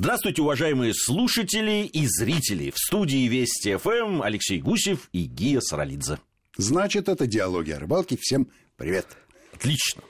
Здравствуйте, 0.00 0.42
уважаемые 0.42 0.94
слушатели 0.94 1.84
и 1.84 2.06
зрители. 2.06 2.70
В 2.70 2.78
студии 2.78 3.26
Вести 3.26 3.74
ФМ 3.74 4.22
Алексей 4.22 4.60
Гусев 4.60 5.08
и 5.10 5.24
Гия 5.24 5.58
Саралидзе. 5.58 6.20
Значит, 6.56 7.08
это 7.08 7.26
диалоги 7.26 7.72
о 7.72 7.80
рыбалке. 7.80 8.16
Всем 8.20 8.46
привет. 8.76 9.08
Отлично. 9.52 10.02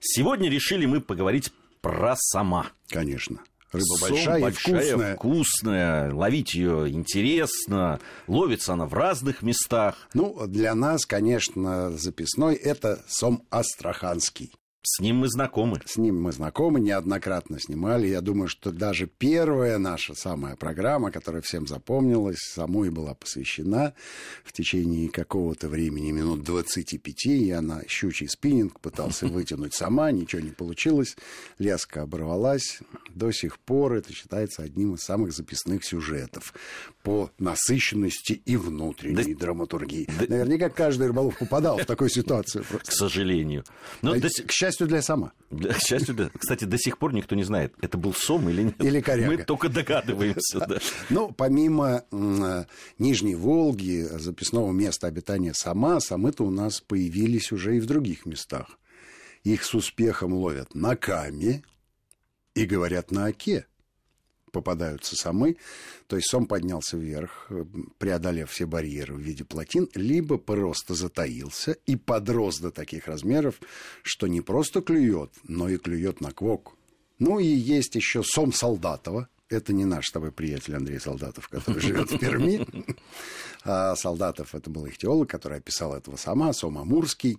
Сегодня 0.00 0.48
решили 0.48 0.86
мы 0.86 1.02
поговорить 1.02 1.52
про 1.82 2.14
сама. 2.16 2.68
Конечно. 2.88 3.40
Рыба 3.72 3.84
Сом 3.84 4.10
большая, 4.10 4.40
большая, 4.40 4.80
вкусная. 4.80 5.16
вкусная, 5.16 6.14
ловить 6.14 6.54
ее 6.54 6.88
интересно, 6.88 8.00
ловится 8.26 8.72
она 8.72 8.86
в 8.86 8.94
разных 8.94 9.42
местах. 9.42 10.08
Ну, 10.14 10.46
для 10.46 10.74
нас, 10.74 11.04
конечно, 11.04 11.90
записной 11.90 12.54
это 12.54 13.04
сом 13.06 13.42
астраханский. 13.50 14.50
С 14.88 15.00
ним 15.00 15.16
мы 15.16 15.28
знакомы. 15.28 15.80
С 15.84 15.96
ним 15.96 16.22
мы 16.22 16.30
знакомы, 16.30 16.78
неоднократно 16.78 17.58
снимали. 17.58 18.06
Я 18.06 18.20
думаю, 18.20 18.46
что 18.46 18.70
даже 18.70 19.08
первая 19.08 19.78
наша 19.78 20.14
самая 20.14 20.54
программа, 20.54 21.10
которая 21.10 21.42
всем 21.42 21.66
запомнилась, 21.66 22.38
самой 22.38 22.90
была 22.90 23.14
посвящена 23.14 23.94
в 24.44 24.52
течение 24.52 25.08
какого-то 25.08 25.68
времени, 25.68 26.12
минут 26.12 26.44
25, 26.44 27.24
я 27.24 27.62
на 27.62 27.82
щучий 27.88 28.28
спиннинг 28.28 28.78
пытался 28.78 29.26
вытянуть 29.36 29.74
сама, 29.74 30.12
ничего 30.12 30.40
не 30.40 30.52
получилось, 30.52 31.16
леска 31.58 32.02
оборвалась. 32.02 32.78
До 33.12 33.32
сих 33.32 33.58
пор 33.58 33.94
это 33.94 34.12
считается 34.12 34.62
одним 34.62 34.94
из 34.94 35.00
самых 35.00 35.32
записных 35.32 35.84
сюжетов 35.84 36.54
по 37.02 37.32
насыщенности 37.40 38.40
и 38.44 38.56
внутренней 38.56 39.34
драматургии. 39.34 40.08
Наверняка 40.28 40.68
каждый 40.68 41.08
рыболов 41.08 41.36
попадал 41.38 41.78
в 41.78 41.86
такую 41.86 42.08
ситуацию. 42.08 42.64
К 42.64 42.92
сожалению. 42.92 43.64
Но 44.00 44.14
К 44.14 44.52
счастью 44.52 44.75
для 44.84 45.00
сама. 45.00 45.32
Для- 45.50 45.72
К 45.72 45.78
счастью, 45.80 46.14
да. 46.14 46.30
Кстати, 46.38 46.64
до 46.64 46.76
сих 46.76 46.98
пор 46.98 47.14
никто 47.14 47.34
не 47.34 47.44
знает, 47.44 47.72
это 47.80 47.96
был 47.96 48.12
сом 48.12 48.48
или 48.50 48.64
нет. 48.64 48.84
Или 48.84 49.00
коряга. 49.00 49.30
Мы 49.32 49.42
только 49.44 49.70
догадываемся, 49.70 50.58
да. 50.66 50.78
Ну, 51.08 51.32
помимо 51.32 52.04
Нижней 52.98 53.34
Волги, 53.36 54.06
записного 54.18 54.70
места 54.72 55.06
обитания 55.06 55.54
сама, 55.54 56.00
самы-то 56.00 56.44
у 56.44 56.50
нас 56.50 56.80
появились 56.80 57.52
уже 57.52 57.76
и 57.76 57.80
в 57.80 57.86
других 57.86 58.26
местах. 58.26 58.78
Их 59.44 59.64
с 59.64 59.74
успехом 59.74 60.34
ловят 60.34 60.74
на 60.74 60.96
Каме 60.96 61.62
и, 62.54 62.66
говорят, 62.66 63.10
на 63.12 63.26
Оке. 63.26 63.66
Попадаются 64.56 65.16
самы, 65.16 65.58
то 66.06 66.16
есть 66.16 66.30
сом 66.30 66.46
поднялся 66.46 66.96
вверх, 66.96 67.48
э, 67.50 67.66
преодолев 67.98 68.50
все 68.50 68.64
барьеры 68.64 69.12
в 69.12 69.20
виде 69.20 69.44
плотин, 69.44 69.86
либо 69.94 70.38
просто 70.38 70.94
затаился 70.94 71.72
и 71.84 71.94
подрос 71.94 72.58
до 72.58 72.70
таких 72.70 73.06
размеров, 73.06 73.60
что 74.02 74.28
не 74.28 74.40
просто 74.40 74.80
клюет, 74.80 75.30
но 75.46 75.68
и 75.68 75.76
клюет 75.76 76.22
на 76.22 76.32
квок. 76.32 76.74
Ну 77.18 77.38
и 77.38 77.44
есть 77.44 77.94
еще 77.96 78.22
сом 78.22 78.50
Солдатова. 78.50 79.28
Это 79.50 79.74
не 79.74 79.84
наш 79.84 80.06
с 80.06 80.10
тобой 80.10 80.32
приятель 80.32 80.74
Андрей 80.74 81.00
Солдатов, 81.00 81.48
который 81.48 81.80
живет 81.82 82.10
в 82.10 82.18
Перми. 82.18 82.66
А 83.62 83.94
Солдатов 83.94 84.54
это 84.54 84.70
был 84.70 84.86
ихтиолог, 84.88 85.28
который 85.28 85.58
описал 85.58 85.94
этого 85.94 86.16
сама, 86.16 86.54
сом 86.54 86.78
Амурский. 86.78 87.36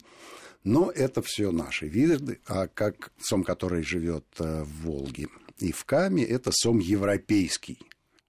Но 0.64 0.92
это 0.92 1.24
все 1.24 1.52
наши 1.52 1.88
виды, 1.88 2.42
а 2.46 2.68
как 2.68 3.12
сом, 3.20 3.44
который 3.44 3.82
живет 3.82 4.26
э, 4.38 4.64
в 4.64 4.84
Волге 4.84 5.30
и 5.60 5.72
в 5.72 5.86
Каме, 5.86 6.24
это 6.24 6.52
сом 6.54 6.80
европейский. 6.80 7.80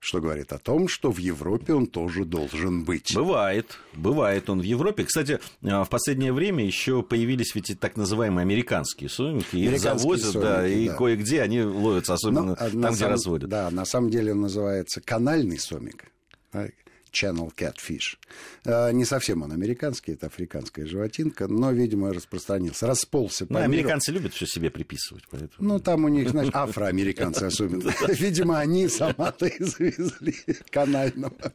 Что 0.00 0.20
говорит 0.20 0.52
о 0.52 0.58
том, 0.58 0.86
что 0.86 1.10
в 1.10 1.18
Европе 1.18 1.74
он 1.74 1.88
тоже 1.88 2.24
должен 2.24 2.84
быть. 2.84 3.12
Бывает, 3.16 3.78
бывает 3.94 4.48
он 4.48 4.60
в 4.60 4.62
Европе. 4.62 5.02
Кстати, 5.04 5.40
а, 5.64 5.82
в 5.82 5.88
последнее 5.88 6.32
время 6.32 6.64
еще 6.64 7.02
появились 7.02 7.52
ведь 7.56 7.70
и 7.70 7.74
так 7.74 7.96
называемые 7.96 8.42
американские 8.42 9.10
сомики. 9.10 9.56
Их 9.56 9.68
Американские 9.68 9.98
завозят, 9.98 10.34
да, 10.34 10.60
сомики, 10.62 10.78
и 10.78 10.88
да. 10.88 10.94
кое-где 10.94 11.42
они 11.42 11.62
ловятся, 11.62 12.14
особенно 12.14 12.42
Ну, 12.42 12.52
а 12.52 12.70
там, 12.70 12.80
где 12.80 12.94
самом- 12.94 13.10
разводят. 13.12 13.48
Да, 13.50 13.70
на 13.72 13.84
самом 13.84 14.10
деле 14.10 14.32
он 14.32 14.42
называется 14.42 15.00
канальный 15.00 15.58
сомик. 15.58 16.04
Channel 17.22 17.50
Catfish. 17.56 18.16
А, 18.64 18.90
Не 18.92 19.04
совсем 19.04 19.42
он 19.42 19.52
американский, 19.52 20.12
это 20.12 20.26
африканская 20.26 20.86
животинка, 20.86 21.48
но, 21.48 21.72
видимо, 21.72 22.12
распространился, 22.12 22.86
расползся 22.86 23.46
по 23.46 23.54
Ну, 23.54 23.58
миру. 23.60 23.72
американцы 23.72 24.12
любят 24.12 24.34
все 24.34 24.46
себе 24.46 24.70
приписывать, 24.70 25.24
поэтому... 25.30 25.68
Ну, 25.68 25.78
там 25.80 26.04
у 26.04 26.08
них, 26.08 26.30
значит, 26.30 26.54
афроамериканцы 26.54 27.44
особенно. 27.44 27.92
Видимо, 28.08 28.58
они 28.58 28.88
сама-то 28.88 29.46
и 29.46 29.62
завезли 29.64 30.34
канального. 30.70 31.52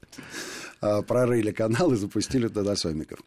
А, 0.81 1.01
Прорыли 1.01 1.51
канал 1.51 1.93
и 1.93 1.95
запустили 1.95 2.47
туда 2.47 2.75
сомиков. 2.75 3.19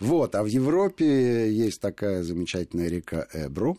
Вот, 0.00 0.34
а 0.34 0.42
в 0.42 0.46
Европе 0.46 1.50
есть 1.52 1.80
такая 1.80 2.22
замечательная 2.24 2.88
река 2.88 3.26
Эбру, 3.32 3.78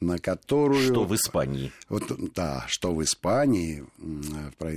на 0.00 0.18
которую... 0.18 0.82
Что 0.92 1.04
в 1.04 1.14
Испании? 1.14 1.72
Вот, 1.88 2.12
да, 2.34 2.64
что 2.68 2.92
в 2.94 3.02
Испании, 3.02 3.84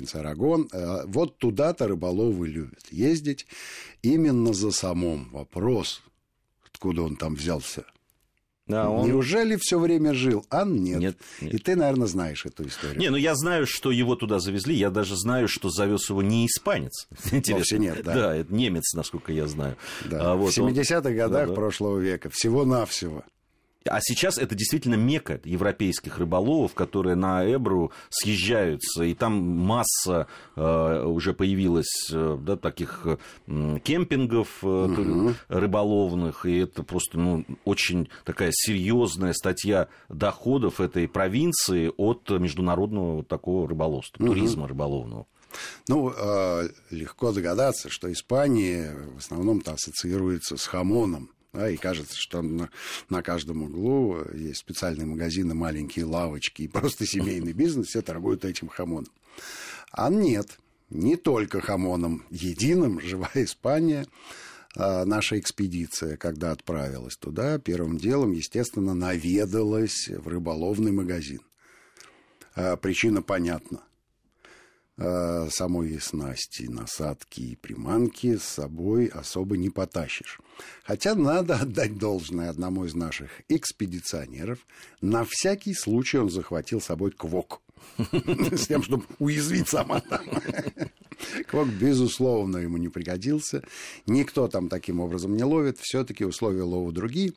провинции 0.05 0.19
Арагон, 0.19 0.67
э, 0.71 1.03
вот 1.07 1.37
туда-то 1.37 1.87
рыболовы 1.87 2.47
любят 2.47 2.85
ездить 2.91 3.45
именно 4.01 4.53
за 4.53 4.71
самом. 4.71 5.29
Вопрос, 5.31 6.01
откуда 6.71 7.03
он 7.03 7.15
там 7.15 7.35
взялся. 7.35 7.85
Да, 8.67 8.89
он... 8.89 9.07
Неужели 9.07 9.57
все 9.57 9.77
время 9.77 10.15
жил? 10.15 10.43
А 10.49 10.65
нет. 10.65 10.99
Нет, 10.99 11.17
нет. 11.39 11.53
И 11.53 11.57
ты, 11.59 11.75
наверное, 11.75 12.07
знаешь 12.07 12.47
эту 12.47 12.67
историю. 12.67 12.99
Не, 12.99 13.09
ну 13.09 13.17
я 13.17 13.35
знаю, 13.35 13.67
что 13.67 13.91
его 13.91 14.15
туда 14.15 14.39
завезли, 14.39 14.73
я 14.73 14.89
даже 14.89 15.15
знаю, 15.15 15.47
что 15.47 15.69
завез 15.69 16.09
его 16.09 16.23
не 16.23 16.47
испанец. 16.47 17.07
Интересно. 17.25 17.55
Вовсе 17.57 17.77
нет, 17.77 18.01
да. 18.03 18.13
Да, 18.15 18.35
это 18.35 18.51
немец, 18.51 18.93
насколько 18.95 19.31
я 19.31 19.45
знаю. 19.47 19.77
Да, 20.05 20.31
А, 20.31 20.35
вот 20.35 20.51
в 20.51 20.59
он- 20.59 20.71
70-х 20.71 21.11
годах 21.11 21.53
прошлого 21.53 21.99
века. 21.99 22.31
Всего-навсего. 22.31 23.23
А 23.87 23.99
сейчас 24.01 24.39
это 24.39 24.55
действительно 24.55 24.95
мека 24.95 25.39
европейских 25.43 26.17
рыболовов, 26.17 26.73
которые 26.73 27.15
на 27.15 27.45
Эбру 27.45 27.91
съезжаются, 28.09 29.03
и 29.03 29.13
там 29.13 29.33
масса 29.33 30.27
э, 30.55 31.03
уже 31.05 31.33
появилась 31.33 32.09
э, 32.11 32.37
да, 32.41 32.57
таких 32.57 33.05
э, 33.05 33.77
кемпингов 33.83 34.47
э, 34.63 34.89
то- 34.95 35.35
рыболовных, 35.49 36.47
и 36.47 36.57
это 36.57 36.81
просто 36.81 37.19
ну, 37.19 37.45
очень 37.63 38.09
такая 38.23 38.49
серьезная 38.53 39.33
статья 39.33 39.87
доходов 40.09 40.81
этой 40.81 41.07
провинции 41.07 41.91
от 41.95 42.27
международного 42.31 43.17
вот 43.17 43.27
такого 43.27 43.69
рыболовства, 43.69 44.25
туризма 44.25 44.67
рыболовного. 44.67 45.27
Ну, 45.87 46.11
э, 46.11 46.69
легко 46.89 47.31
догадаться, 47.31 47.89
что 47.89 48.11
Испания 48.11 48.95
в 49.13 49.17
основном-то 49.19 49.73
ассоциируется 49.73 50.57
с 50.57 50.65
хамоном. 50.65 51.29
Да, 51.55 51.69
и 51.69 51.77
кажется, 51.77 52.17
что 52.17 52.41
на, 52.41 52.69
на 53.09 53.21
каждом 53.21 53.63
углу 53.63 54.19
есть 54.33 54.59
специальные 54.59 55.05
магазины, 55.05 55.53
маленькие 55.53 56.05
лавочки 56.05 56.63
и 56.63 56.67
просто 56.67 57.05
семейный 57.05 57.53
бизнес, 57.53 57.87
все 57.87 58.01
торгуют 58.01 58.43
этим 58.45 58.67
хамоном. 58.67 59.11
А 59.91 60.09
нет, 60.09 60.57
не 60.89 61.15
только 61.15 61.61
хамоном 61.61 62.25
единым, 62.29 62.99
живая 63.03 63.45
Испания. 63.45 64.05
А 64.75 65.05
Наша 65.05 65.39
экспедиция, 65.39 66.17
когда 66.17 66.51
отправилась 66.51 67.15
туда, 67.15 67.57
первым 67.59 67.97
делом, 67.97 68.33
естественно, 68.33 68.93
наведалась 68.93 70.09
в 70.09 70.27
рыболовный 70.27 70.91
магазин. 70.91 71.39
А 72.55 72.75
Причина 72.75 73.21
понятна 73.21 73.81
э, 74.97 75.49
самой 75.49 75.99
снасти, 75.99 76.63
насадки 76.63 77.41
и 77.41 77.55
приманки 77.55 78.37
с 78.37 78.43
собой 78.43 79.07
особо 79.07 79.57
не 79.57 79.69
потащишь. 79.69 80.39
Хотя 80.83 81.15
надо 81.15 81.55
отдать 81.61 81.97
должное 81.97 82.49
одному 82.49 82.85
из 82.85 82.95
наших 82.95 83.41
экспедиционеров. 83.49 84.59
На 85.01 85.25
всякий 85.25 85.73
случай 85.73 86.17
он 86.17 86.29
захватил 86.29 86.81
с 86.81 86.85
собой 86.85 87.11
квок. 87.11 87.61
С 88.51 88.67
тем, 88.67 88.81
чтобы 88.81 89.05
уязвить 89.19 89.69
сама 89.69 90.01
Квок, 91.47 91.67
безусловно, 91.67 92.57
ему 92.57 92.77
не 92.77 92.89
пригодился. 92.89 93.63
Никто 94.05 94.47
там 94.47 94.69
таким 94.69 94.99
образом 94.99 95.35
не 95.35 95.43
ловит. 95.43 95.77
Все-таки 95.79 96.25
условия 96.25 96.63
лова 96.63 96.91
другие. 96.91 97.33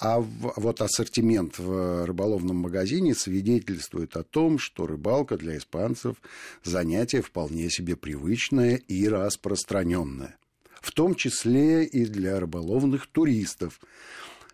А 0.00 0.20
вот 0.20 0.80
ассортимент 0.80 1.58
в 1.58 2.06
рыболовном 2.06 2.56
магазине 2.56 3.14
свидетельствует 3.14 4.16
о 4.16 4.22
том, 4.22 4.58
что 4.58 4.86
рыбалка 4.86 5.36
для 5.36 5.58
испанцев 5.58 6.16
занятие 6.62 7.20
вполне 7.20 7.68
себе 7.68 7.96
привычное 7.96 8.76
и 8.76 9.08
распространенное. 9.08 10.36
В 10.80 10.92
том 10.92 11.16
числе 11.16 11.84
и 11.84 12.06
для 12.06 12.38
рыболовных 12.38 13.08
туристов, 13.08 13.80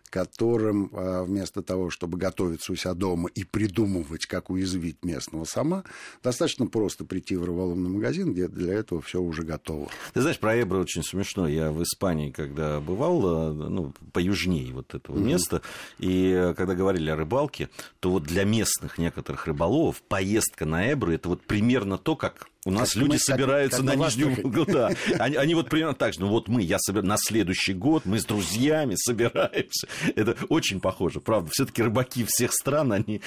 которым 0.09 0.89
а, 0.93 1.23
вместо 1.23 1.61
того, 1.61 1.89
чтобы 1.89 2.17
готовиться 2.17 2.71
у 2.71 2.75
себя 2.75 2.93
дома 2.93 3.29
и 3.33 3.43
придумывать, 3.43 4.25
как 4.25 4.49
уязвить 4.49 5.03
местного 5.03 5.45
сама, 5.45 5.83
достаточно 6.23 6.67
просто 6.67 7.05
прийти 7.05 7.35
в 7.35 7.43
рыболовный 7.43 7.89
магазин, 7.89 8.33
где 8.33 8.47
для 8.47 8.73
этого 8.73 9.01
все 9.01 9.21
уже 9.21 9.43
готово. 9.43 9.89
Ты 10.13 10.21
знаешь, 10.21 10.39
про 10.39 10.61
Эбро 10.61 10.79
очень 10.79 11.03
смешно. 11.03 11.47
Я 11.47 11.71
в 11.71 11.81
Испании, 11.83 12.31
когда 12.31 12.79
бывал, 12.79 13.51
э, 13.51 13.69
ну, 13.69 13.93
поюжнее 14.13 14.73
вот 14.73 14.93
этого 14.93 15.17
места, 15.17 15.61
и 15.99 16.31
э, 16.31 16.53
когда 16.53 16.75
говорили 16.75 17.09
о 17.09 17.15
рыбалке, 17.15 17.69
то 17.99 18.11
вот 18.11 18.23
для 18.23 18.43
местных 18.43 18.97
некоторых 18.97 19.47
рыболовов 19.47 20.01
поездка 20.01 20.65
на 20.65 20.91
Эбро 20.91 21.11
это 21.11 21.29
вот 21.29 21.41
примерно 21.41 21.97
то, 21.97 22.15
как 22.15 22.47
У 22.65 22.71
нас 22.71 22.93
как 22.93 23.01
люди 23.03 23.11
мы, 23.13 23.19
собираются 23.19 23.77
как, 23.77 23.87
как 23.87 23.97
на 23.97 24.03
Нижнем 24.05 24.65
да. 24.65 24.91
Они, 25.19 25.35
они 25.35 25.53
вот 25.53 25.69
примерно 25.69 25.93
так 25.93 26.13
же. 26.13 26.21
Ну 26.21 26.29
вот 26.29 26.47
мы, 26.47 26.63
я 26.63 26.79
собираю 26.79 27.07
на 27.07 27.17
следующий 27.17 27.73
год, 27.73 28.05
мы 28.05 28.19
с 28.19 28.25
друзьями 28.25 28.95
собираемся. 28.97 29.87
Это 30.15 30.35
очень 30.49 30.79
похоже, 30.79 31.19
правда. 31.19 31.51
Все-таки 31.53 31.83
рыбаки 31.83 32.25
всех 32.27 32.51
стран, 32.53 32.91
они 32.91 33.21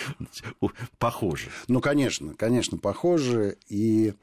похожи. 0.98 1.50
Ну, 1.68 1.80
конечно, 1.80 2.34
конечно, 2.34 2.78
похожи. 2.78 3.56
И 3.68 4.14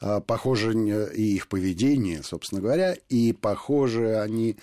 а, 0.00 0.20
похоже 0.20 0.72
и 1.14 1.36
их 1.36 1.48
поведение, 1.48 2.22
собственно 2.22 2.60
говоря, 2.60 2.96
и 3.08 3.32
похожи 3.32 4.16
они 4.16 4.56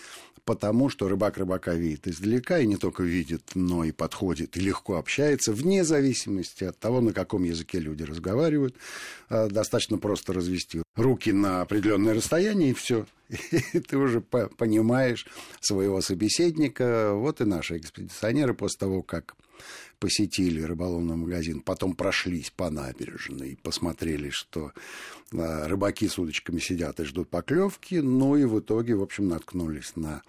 потому 0.46 0.90
что 0.90 1.08
рыбак 1.08 1.38
рыбака 1.38 1.74
видит 1.74 2.08
издалека, 2.08 2.60
и 2.60 2.68
не 2.68 2.78
только 2.78 3.04
видит, 3.04 3.52
но 3.56 3.84
и 3.84 3.92
подходит, 3.92 4.58
и 4.58 4.60
легко 4.60 4.98
общается, 4.98 5.54
вне 5.54 5.84
зависимости 5.84 6.64
от 6.64 6.78
того, 6.78 7.02
на 7.02 7.14
каком 7.14 7.44
языке 7.44 7.80
люди 7.80 8.04
разговаривают. 8.04 8.76
А, 9.30 9.48
достаточно 9.48 9.98
просто 9.98 10.34
развести 10.34 10.84
руки 10.96 11.32
на 11.32 11.62
определенное 11.62 12.14
расстояние, 12.14 12.72
и 12.72 12.74
все. 12.74 13.06
И 13.74 13.80
ты 13.80 13.98
уже 13.98 14.22
понимаешь 14.22 15.26
своего 15.62 16.02
собеседника. 16.02 17.14
Вот 17.14 17.42
и 17.42 17.46
наши 17.46 17.78
экспедиционеры 17.78 18.54
после 18.54 18.80
того, 18.80 19.02
как 19.02 19.36
посетили 20.04 20.62
рыболовный 20.62 21.16
магазин, 21.16 21.62
потом 21.62 21.96
прошлись 21.96 22.50
по 22.50 22.70
набережной, 22.70 23.58
посмотрели, 23.64 24.32
что 24.32 24.74
а, 25.32 25.66
рыбаки 25.66 26.10
с 26.10 26.20
удочками 26.20 26.60
сидят 26.60 27.00
и 27.00 27.06
ждут 27.06 27.30
поклевки, 27.30 27.96
ну 27.96 28.36
и 28.36 28.44
в 28.44 28.60
итоге, 28.60 28.96
в 28.96 29.02
общем, 29.02 29.30
наткнулись 29.30 29.96
на 29.96 30.22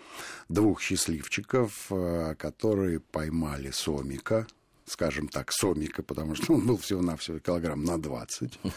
двух 0.49 0.81
счастливчиков, 0.81 1.87
а, 1.91 2.37
которые 2.37 3.00
поймали 3.00 3.73
сомика, 3.73 4.47
скажем 4.87 5.29
так, 5.29 5.53
сомика, 5.53 6.03
потому 6.03 6.35
что 6.35 6.55
он 6.55 6.67
был 6.67 6.77
всего-навсего 6.77 7.39
килограмм 7.39 7.85
на 7.85 7.99
20. 7.99 8.59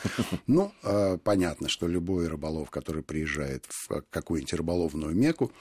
Ну, 0.47 0.71
э, 0.83 1.17
понятно, 1.23 1.67
что 1.69 1.87
любой 1.87 2.27
рыболов, 2.27 2.69
который 2.69 3.03
приезжает 3.03 3.65
в 3.67 4.01
какую-нибудь 4.09 4.53
рыболовную 4.53 5.15
меку, 5.15 5.51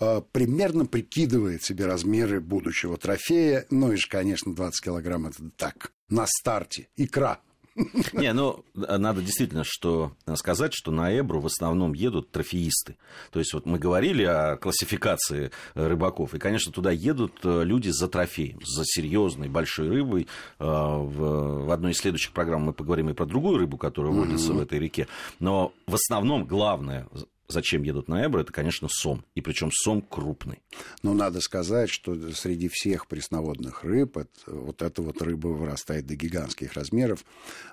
э, 0.00 0.22
примерно 0.32 0.86
прикидывает 0.86 1.62
себе 1.62 1.86
размеры 1.86 2.40
будущего 2.40 2.96
трофея. 2.96 3.66
Ну, 3.70 3.92
и 3.92 3.96
же, 3.96 4.08
конечно, 4.08 4.54
20 4.54 4.84
килограмм 4.84 5.26
это 5.26 5.50
так, 5.56 5.92
на 6.08 6.26
старте, 6.26 6.88
икра 6.96 7.40
Не, 8.12 8.32
ну, 8.32 8.64
надо 8.74 9.22
действительно 9.22 9.62
что 9.64 10.12
сказать, 10.34 10.72
что 10.74 10.90
на 10.90 11.16
Эбру 11.18 11.40
в 11.40 11.46
основном 11.46 11.92
едут 11.92 12.30
трофеисты. 12.30 12.96
То 13.30 13.38
есть, 13.38 13.52
вот 13.54 13.66
мы 13.66 13.78
говорили 13.78 14.24
о 14.24 14.56
классификации 14.56 15.50
рыбаков, 15.74 16.34
и, 16.34 16.38
конечно, 16.38 16.72
туда 16.72 16.90
едут 16.90 17.34
э, 17.44 17.64
люди 17.64 17.90
за 17.90 18.08
трофеем, 18.08 18.60
за 18.64 18.82
серьезной 18.84 19.48
большой 19.48 19.88
рыбой. 19.88 20.26
Э, 20.58 20.64
в 20.64 21.72
одной 21.72 21.92
из 21.92 21.98
следующих 21.98 22.32
программ 22.32 22.62
мы 22.62 22.72
поговорим 22.72 23.10
и 23.10 23.14
про 23.14 23.26
другую 23.26 23.58
рыбу, 23.58 23.76
которая 23.76 24.12
водится 24.12 24.52
mm-hmm. 24.52 24.56
в 24.56 24.60
этой 24.60 24.78
реке. 24.78 25.06
Но 25.38 25.72
в 25.86 25.94
основном 25.94 26.44
главное 26.44 27.06
зачем 27.48 27.82
едут 27.82 28.08
на 28.08 28.24
Эбро, 28.24 28.40
это, 28.40 28.52
конечно, 28.52 28.88
сом. 28.90 29.24
И 29.34 29.40
причем 29.40 29.70
сом 29.72 30.02
крупный. 30.02 30.60
Ну, 31.02 31.14
надо 31.14 31.40
сказать, 31.40 31.88
что 31.88 32.32
среди 32.32 32.68
всех 32.68 33.06
пресноводных 33.06 33.84
рыб 33.84 34.18
это, 34.18 34.30
вот 34.46 34.82
эта 34.82 35.02
вот 35.02 35.20
рыба 35.22 35.48
вырастает 35.48 36.06
до 36.06 36.14
гигантских 36.14 36.74
размеров. 36.74 37.24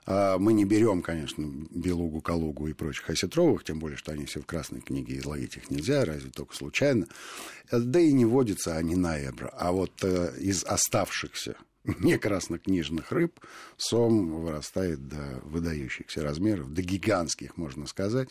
А 0.05 0.37
мы 0.37 0.53
не 0.53 0.65
берем, 0.65 1.01
конечно, 1.01 1.45
белугу, 1.69 2.21
калугу 2.21 2.67
и 2.67 2.73
прочих 2.73 3.09
осетровых, 3.09 3.63
тем 3.63 3.79
более, 3.79 3.97
что 3.97 4.13
они 4.13 4.25
все 4.25 4.41
в 4.41 4.45
красной 4.45 4.81
книге, 4.81 5.15
и 5.15 5.25
ловить 5.25 5.57
их 5.57 5.69
нельзя, 5.69 6.05
разве 6.05 6.31
только 6.31 6.55
случайно. 6.55 7.07
Да 7.71 7.99
и 7.99 8.13
не 8.13 8.25
водятся 8.25 8.77
они 8.77 8.95
на 8.95 9.19
Эбро. 9.19 9.49
А 9.49 9.71
вот 9.71 9.91
э, 10.03 10.33
из 10.39 10.63
оставшихся 10.63 11.57
не 11.99 12.17
краснокнижных 12.17 13.11
рыб 13.11 13.41
сом 13.75 14.41
вырастает 14.41 15.05
до 15.07 15.41
выдающихся 15.43 16.23
размеров, 16.23 16.73
до 16.73 16.81
гигантских, 16.81 17.57
можно 17.57 17.87
сказать 17.87 18.29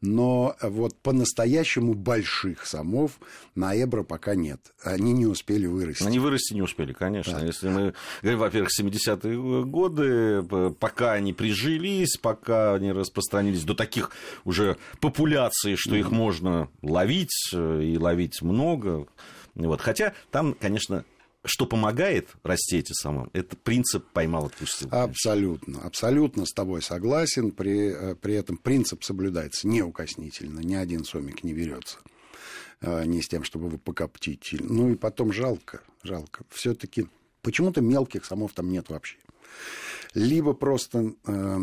но 0.00 0.56
вот 0.60 0.94
по-настоящему 0.96 1.94
больших 1.94 2.66
самов 2.66 3.12
на 3.54 3.74
Эбро 3.74 4.02
пока 4.02 4.34
нет. 4.34 4.60
Они 4.82 5.12
не 5.12 5.26
успели 5.26 5.66
вырасти. 5.66 6.04
Они 6.04 6.18
вырасти 6.18 6.54
не 6.54 6.62
успели, 6.62 6.92
конечно. 6.92 7.38
Да. 7.38 7.46
Если 7.46 7.68
мы 7.68 7.94
говорим, 8.20 8.40
во-первых, 8.40 8.70
70-е 8.78 9.64
годы, 9.64 10.42
пока 10.78 11.12
они 11.12 11.32
прижились, 11.32 12.16
пока 12.16 12.74
они 12.74 12.92
распространились 12.92 13.64
до 13.64 13.74
таких 13.74 14.10
уже 14.44 14.76
популяций, 15.00 15.76
что 15.76 15.96
mm-hmm. 15.96 16.00
их 16.00 16.10
можно 16.10 16.68
ловить, 16.82 17.50
э, 17.54 17.82
и 17.82 17.98
ловить 17.98 18.42
много. 18.42 19.06
Вот. 19.54 19.80
Хотя 19.80 20.12
там, 20.30 20.54
конечно, 20.54 21.04
что 21.46 21.66
помогает 21.66 22.28
расти 22.42 22.78
этим 22.78 22.94
самым, 22.94 23.30
это 23.32 23.56
принцип 23.56 24.04
поймал 24.12 24.46
отпустил. 24.46 24.88
Абсолютно, 24.90 25.80
абсолютно 25.82 26.46
с 26.46 26.52
тобой 26.52 26.82
согласен. 26.82 27.52
При, 27.52 27.92
э, 27.92 28.14
при 28.14 28.34
этом 28.34 28.56
принцип 28.56 29.04
соблюдается 29.04 29.66
неукоснительно, 29.66 30.60
ни 30.60 30.74
один 30.74 31.04
сомик 31.04 31.44
не 31.44 31.54
берется 31.54 31.98
э, 32.80 33.04
не 33.04 33.22
с 33.22 33.28
тем, 33.28 33.44
чтобы 33.44 33.68
его 33.68 33.78
покоптить. 33.78 34.54
Ну 34.58 34.90
и 34.90 34.96
потом 34.96 35.32
жалко, 35.32 35.80
жалко. 36.02 36.44
Все-таки 36.50 37.06
почему-то 37.42 37.80
мелких 37.80 38.24
самов 38.24 38.52
там 38.52 38.70
нет 38.70 38.88
вообще. 38.90 39.16
Либо 40.14 40.52
просто 40.52 41.14
э, 41.26 41.58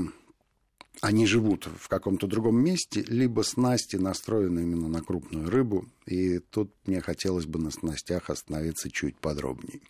они 1.01 1.25
живут 1.25 1.67
в 1.79 1.87
каком-то 1.87 2.27
другом 2.27 2.63
месте, 2.63 3.03
либо 3.07 3.41
снасти 3.41 3.95
настроены 3.95 4.61
именно 4.61 4.87
на 4.87 5.01
крупную 5.01 5.49
рыбу. 5.49 5.87
И 6.05 6.39
тут 6.39 6.73
мне 6.85 7.01
хотелось 7.01 7.45
бы 7.45 7.59
на 7.59 7.71
снастях 7.71 8.29
остановиться 8.29 8.89
чуть 8.89 9.17
подробнее. 9.17 9.81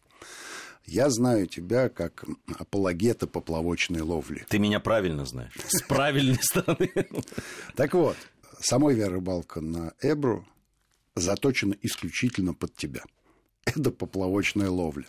Я 0.86 1.10
знаю 1.10 1.48
тебя 1.48 1.90
как 1.90 2.26
апологета 2.58 3.26
поплавочной 3.26 4.02
ловли. 4.02 4.46
Ты 4.50 4.60
меня 4.60 4.80
правильно 4.80 5.26
знаешь. 5.26 5.54
С 5.68 5.82
правильной 5.82 6.40
стороны. 6.42 6.92
Так 7.76 7.94
вот, 7.94 8.18
самой 8.60 9.02
рыбалка 9.04 9.62
на 9.62 9.94
Эбру 10.02 10.46
заточена 11.16 11.76
исключительно 11.82 12.54
под 12.54 12.76
тебя. 12.76 13.04
Это 13.66 13.92
поплавочная 13.92 14.70
ловля. 14.70 15.08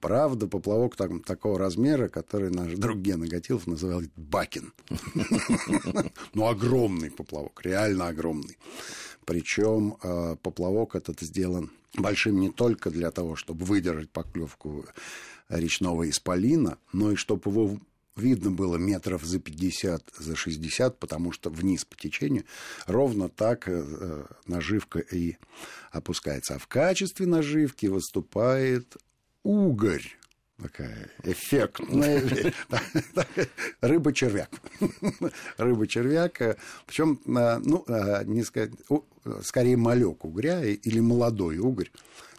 Правда, 0.00 0.46
поплавок 0.46 0.96
там, 0.96 1.20
такого 1.20 1.58
размера, 1.58 2.08
который 2.08 2.50
наш 2.50 2.72
друг 2.74 2.98
Гена 2.98 3.26
Гатилов 3.26 3.66
называл 3.66 4.02
Бакин. 4.16 4.72
Ну, 6.34 6.46
огромный 6.46 7.10
поплавок, 7.10 7.60
реально 7.64 8.08
огромный. 8.08 8.58
Причем 9.24 9.96
э, 10.02 10.36
поплавок 10.42 10.94
этот 10.94 11.20
сделан 11.20 11.70
большим 11.96 12.40
не 12.40 12.50
только 12.50 12.90
для 12.90 13.10
того, 13.10 13.34
чтобы 13.36 13.64
выдержать 13.64 14.10
поклевку 14.10 14.86
речного 15.48 16.08
исполина, 16.08 16.78
но 16.92 17.12
и 17.12 17.16
чтобы 17.16 17.50
его 17.50 17.78
видно 18.18 18.50
было 18.50 18.76
метров 18.76 19.24
за 19.24 19.38
50, 19.38 20.12
за 20.18 20.36
60, 20.36 20.98
потому 20.98 21.32
что 21.32 21.50
вниз 21.50 21.84
по 21.84 21.96
течению 21.96 22.44
ровно 22.86 23.28
так 23.28 23.68
э, 23.68 24.24
наживка 24.46 24.98
и 24.98 25.36
опускается. 25.90 26.56
А 26.56 26.58
в 26.58 26.66
качестве 26.66 27.26
наживки 27.26 27.86
выступает 27.86 28.96
угорь 29.48 30.04
такая 30.60 31.08
эффектная 31.22 32.22
рыба-червяк. 33.80 34.50
Рыба-червяк, 35.56 36.58
причем, 36.86 37.20
а, 37.34 37.58
ну, 37.64 37.84
а, 37.88 38.24
не 38.24 38.42
сказать, 38.42 38.72
скорее 39.42 39.76
малек 39.76 40.24
угря 40.24 40.64
или 40.64 41.00
молодой 41.00 41.58
угорь, 41.58 41.90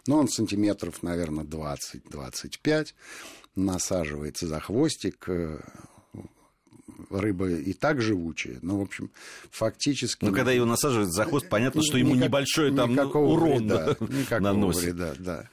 но 0.06 0.18
он 0.18 0.28
сантиметров, 0.28 1.02
наверное, 1.02 1.44
20-25, 1.44 2.94
насаживается 3.56 4.46
за 4.46 4.60
хвостик, 4.60 5.24
э, 5.28 5.58
рыба 7.10 7.50
и 7.50 7.72
так 7.72 8.00
живучая, 8.00 8.58
но, 8.62 8.78
в 8.78 8.82
общем, 8.82 9.10
фактически... 9.50 10.24
Ну, 10.24 10.32
когда 10.32 10.52
его 10.52 10.66
насаживают 10.66 11.12
за 11.12 11.24
хвост, 11.24 11.48
понятно, 11.48 11.82
что 11.82 11.98
ему 11.98 12.14
небольшой 12.14 12.74
там 12.74 12.96
урон 12.98 13.66
вреда, 13.66 13.96
наносит. 14.38 14.94
Вреда, 14.94 15.14
да. 15.18 15.48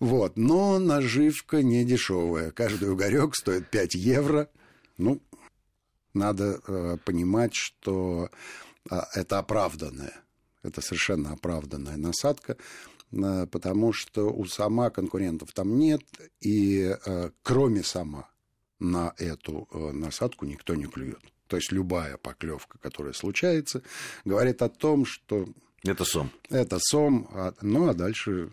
Вот. 0.00 0.36
Но 0.36 0.78
наживка 0.78 1.62
не 1.62 1.84
дешевая. 1.84 2.50
Каждый 2.50 2.90
угорек 2.90 3.34
стоит 3.34 3.70
5 3.70 3.94
евро. 3.94 4.48
Ну, 4.98 5.20
надо 6.14 6.60
э, 6.66 6.96
понимать, 7.04 7.54
что 7.54 8.30
э, 8.90 8.96
это 9.14 9.38
оправданная. 9.38 10.14
Это 10.62 10.80
совершенно 10.80 11.32
оправданная 11.32 11.96
насадка, 11.96 12.56
э, 13.12 13.46
потому 13.46 13.92
что 13.92 14.30
у 14.30 14.46
сама 14.46 14.90
конкурентов 14.90 15.52
там 15.52 15.78
нет, 15.78 16.02
и 16.40 16.96
э, 17.04 17.30
кроме 17.42 17.82
сама 17.82 18.28
на 18.78 19.14
эту 19.18 19.68
э, 19.70 19.92
насадку 19.92 20.44
никто 20.44 20.74
не 20.74 20.86
клюет. 20.86 21.20
То 21.46 21.56
есть 21.56 21.70
любая 21.70 22.16
поклевка, 22.16 22.78
которая 22.78 23.12
случается, 23.12 23.82
говорит 24.24 24.62
о 24.62 24.68
том, 24.68 25.06
что... 25.06 25.46
Это 25.84 26.04
сом. 26.04 26.32
Это 26.50 26.78
сом, 26.80 27.28
а, 27.32 27.54
ну 27.62 27.88
а 27.88 27.94
дальше 27.94 28.50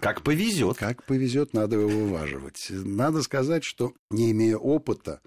как 0.00 0.22
повезет. 0.22 0.76
Как 0.76 1.04
повезет, 1.04 1.54
надо 1.54 1.76
его 1.76 1.88
вываживать. 1.88 2.66
Надо 2.70 3.22
сказать, 3.22 3.64
что 3.64 3.92
не 4.10 4.30
имея 4.30 4.56
опыта, 4.56 5.20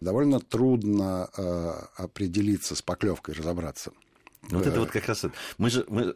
довольно 0.00 0.40
трудно 0.40 1.28
э, 1.36 1.72
определиться 1.96 2.74
с 2.74 2.82
поклевкой, 2.82 3.34
разобраться. 3.34 3.92
Вот 4.50 4.66
это 4.66 4.80
вот 4.80 4.90
как 4.90 5.06
раз. 5.06 5.24
Мы 5.58 5.70
же 5.70 5.84
мы, 5.88 6.14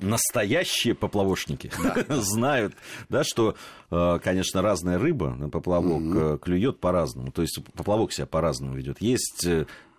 настоящие 0.00 0.94
поплавочники 0.94 1.70
да. 1.82 2.04
знают, 2.22 2.74
да, 3.10 3.22
что, 3.22 3.54
э, 3.90 4.18
конечно, 4.22 4.62
разная 4.62 4.98
рыба 4.98 5.34
на 5.34 5.50
поплавок 5.50 6.02
mm 6.02 6.38
клюет 6.38 6.80
по-разному. 6.80 7.32
То 7.32 7.42
есть 7.42 7.58
поплавок 7.74 8.12
себя 8.12 8.26
по-разному 8.26 8.74
ведет. 8.74 9.00
Есть 9.00 9.46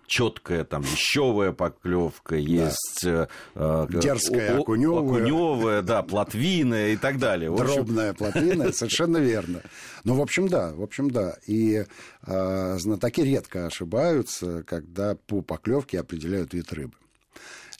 четкая 0.08 0.64
там 0.64 0.82
вещевая 0.82 1.52
поклевка, 1.52 2.34
да. 2.34 2.40
есть 2.40 3.04
э, 3.04 3.28
дерзкая 3.54 4.58
окуневая. 4.58 5.04
окуневая, 5.04 5.82
да, 5.82 6.02
плотвиная 6.02 6.88
и 6.90 6.96
так 6.96 7.18
далее. 7.18 7.54
Дробная 7.54 8.14
плотвина, 8.14 8.72
совершенно 8.72 9.18
верно. 9.18 9.62
Ну, 10.04 10.14
в 10.14 10.20
общем, 10.20 10.48
да, 10.48 10.72
в 10.72 10.82
общем, 10.82 11.10
да. 11.10 11.36
И 11.46 11.84
э, 12.26 12.78
знатоки 12.78 13.20
редко 13.20 13.66
ошибаются, 13.66 14.64
когда 14.64 15.14
по 15.14 15.42
поклевке 15.42 16.00
определяют 16.00 16.54
вид 16.54 16.72
рыбы. 16.72 16.94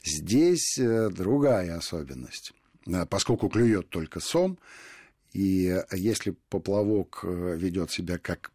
Здесь 0.05 0.79
э, 0.79 1.09
другая 1.11 1.77
особенность. 1.77 2.53
Э, 2.87 3.07
поскольку 3.07 3.49
клюет 3.49 3.89
только 3.89 4.21
сом, 4.21 4.59
и 5.33 5.77
если 5.93 6.35
поплавок 6.49 7.21
э, 7.23 7.57
ведет 7.57 7.91
себя 7.91 8.19
как 8.19 8.51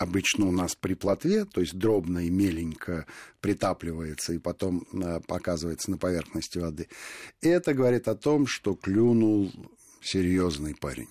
обычно 0.00 0.46
у 0.46 0.50
нас 0.50 0.74
при 0.74 0.94
плотве, 0.94 1.44
то 1.44 1.60
есть 1.60 1.78
дробно 1.78 2.20
и 2.26 2.30
меленько 2.30 3.06
притапливается 3.40 4.32
и 4.32 4.38
потом 4.38 4.86
показывается 5.28 5.90
на 5.90 5.98
поверхности 5.98 6.58
воды, 6.58 6.88
это 7.42 7.74
говорит 7.74 8.08
о 8.08 8.14
том, 8.14 8.46
что 8.46 8.74
клюнул 8.74 9.52
серьезный 10.00 10.74
парень, 10.74 11.08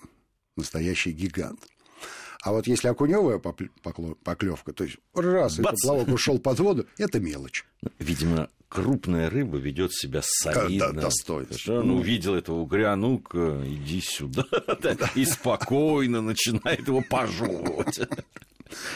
настоящий 0.56 1.12
гигант. 1.12 1.60
А 2.42 2.52
вот 2.52 2.66
если 2.66 2.88
окуневая 2.88 3.38
поклевка, 3.38 4.72
то 4.72 4.84
есть 4.84 4.96
раз 5.14 5.58
и 5.58 5.62
поплавок 5.62 6.08
ушел 6.08 6.38
под 6.38 6.58
воду, 6.58 6.86
это 6.98 7.20
мелочь. 7.20 7.64
Видимо, 7.98 8.48
крупная 8.68 9.30
рыба 9.30 9.58
ведет 9.58 9.92
себя 9.92 10.20
солидно. 10.24 10.92
Да, 10.94 11.02
достойно. 11.02 11.50
Он 11.68 11.90
увидел 11.92 12.34
этого 12.34 12.56
угря, 12.56 12.96
ну-ка, 12.96 13.62
иди 13.66 14.00
сюда. 14.00 14.46
И 15.14 15.24
спокойно 15.26 16.22
начинает 16.22 16.88
его 16.88 17.02
пожевывать. 17.08 18.00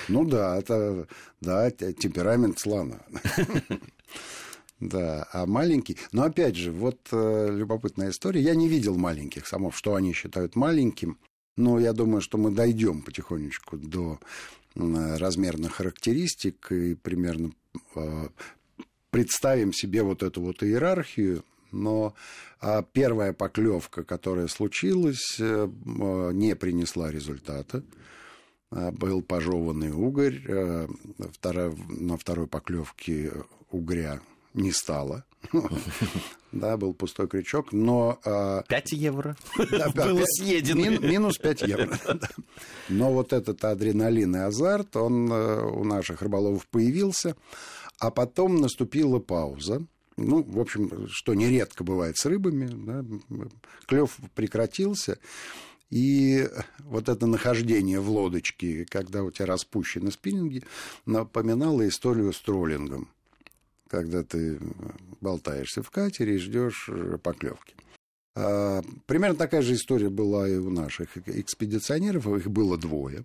Ну 0.08 0.24
да, 0.24 0.58
это 0.58 1.06
да, 1.40 1.70
темперамент 1.70 2.58
слона. 2.58 3.00
Да, 4.80 5.28
а 5.32 5.46
маленький... 5.46 5.96
Но 6.12 6.24
опять 6.24 6.56
же, 6.56 6.70
вот 6.70 6.98
э, 7.10 7.48
любопытная 7.50 8.10
история. 8.10 8.42
Я 8.42 8.54
не 8.54 8.68
видел 8.68 8.98
маленьких 8.98 9.46
самов, 9.46 9.76
что 9.78 9.94
они 9.94 10.12
считают 10.12 10.56
маленьким. 10.56 11.18
Но 11.56 11.78
я 11.78 11.92
думаю, 11.92 12.20
что 12.20 12.36
мы 12.36 12.50
дойдем 12.50 13.00
потихонечку 13.00 13.78
до 13.78 14.18
размерных 14.74 15.76
характеристик 15.76 16.72
и 16.72 16.94
примерно 16.96 17.52
э, 17.94 18.28
представим 19.10 19.72
себе 19.72 20.02
вот 20.02 20.22
эту 20.22 20.42
вот 20.42 20.62
иерархию. 20.62 21.44
Но 21.70 22.14
а, 22.60 22.82
первая 22.82 23.32
поклевка, 23.32 24.04
которая 24.04 24.48
случилась, 24.48 25.36
э, 25.38 25.68
не 26.32 26.56
принесла 26.56 27.10
результата. 27.10 27.84
Был 28.92 29.22
пожеванный 29.22 29.92
угорь. 29.92 30.42
Э, 30.48 30.88
вторая, 31.32 31.74
на 31.88 32.16
второй 32.16 32.46
поклевке 32.46 33.32
угря 33.70 34.20
не 34.54 34.72
стало. 34.72 35.24
Да, 36.52 36.76
был 36.76 36.94
пустой 36.94 37.26
крючок, 37.26 37.72
но... 37.72 38.20
5 38.22 38.92
а, 38.92 38.96
евро 38.96 39.36
было 39.56 40.22
съедено. 40.24 41.00
Минус 41.00 41.36
5 41.38 41.62
евро. 41.62 41.98
Но 42.88 43.12
вот 43.12 43.32
этот 43.32 43.64
адреналин 43.64 44.36
и 44.36 44.38
азарт, 44.38 44.94
он 44.94 45.32
э, 45.32 45.62
у 45.64 45.82
наших 45.82 46.22
рыболовов 46.22 46.68
появился, 46.68 47.34
а 47.98 48.12
потом 48.12 48.60
наступила 48.60 49.18
пауза. 49.18 49.84
Ну, 50.16 50.44
в 50.44 50.60
общем, 50.60 51.08
что 51.10 51.34
нередко 51.34 51.82
бывает 51.82 52.16
с 52.16 52.24
рыбами, 52.24 52.70
клев 53.86 54.16
прекратился, 54.36 55.18
и 55.94 56.48
вот 56.80 57.08
это 57.08 57.28
нахождение 57.28 58.00
в 58.00 58.10
лодочке, 58.10 58.84
когда 58.84 59.22
у 59.22 59.30
тебя 59.30 59.46
распущены 59.46 60.10
спиннинги, 60.10 60.64
напоминало 61.06 61.86
историю 61.86 62.32
с 62.32 62.40
троллингом, 62.40 63.08
когда 63.88 64.24
ты 64.24 64.58
болтаешься 65.20 65.84
в 65.84 65.90
катере 65.90 66.34
и 66.34 66.38
ждешь 66.38 66.90
поклевки. 67.22 67.76
А, 68.34 68.82
примерно 69.06 69.36
такая 69.36 69.62
же 69.62 69.74
история 69.74 70.08
была 70.08 70.48
и 70.48 70.56
у 70.56 70.68
наших 70.68 71.16
экспедиционеров, 71.28 72.26
их 72.26 72.50
было 72.50 72.76
двое. 72.76 73.24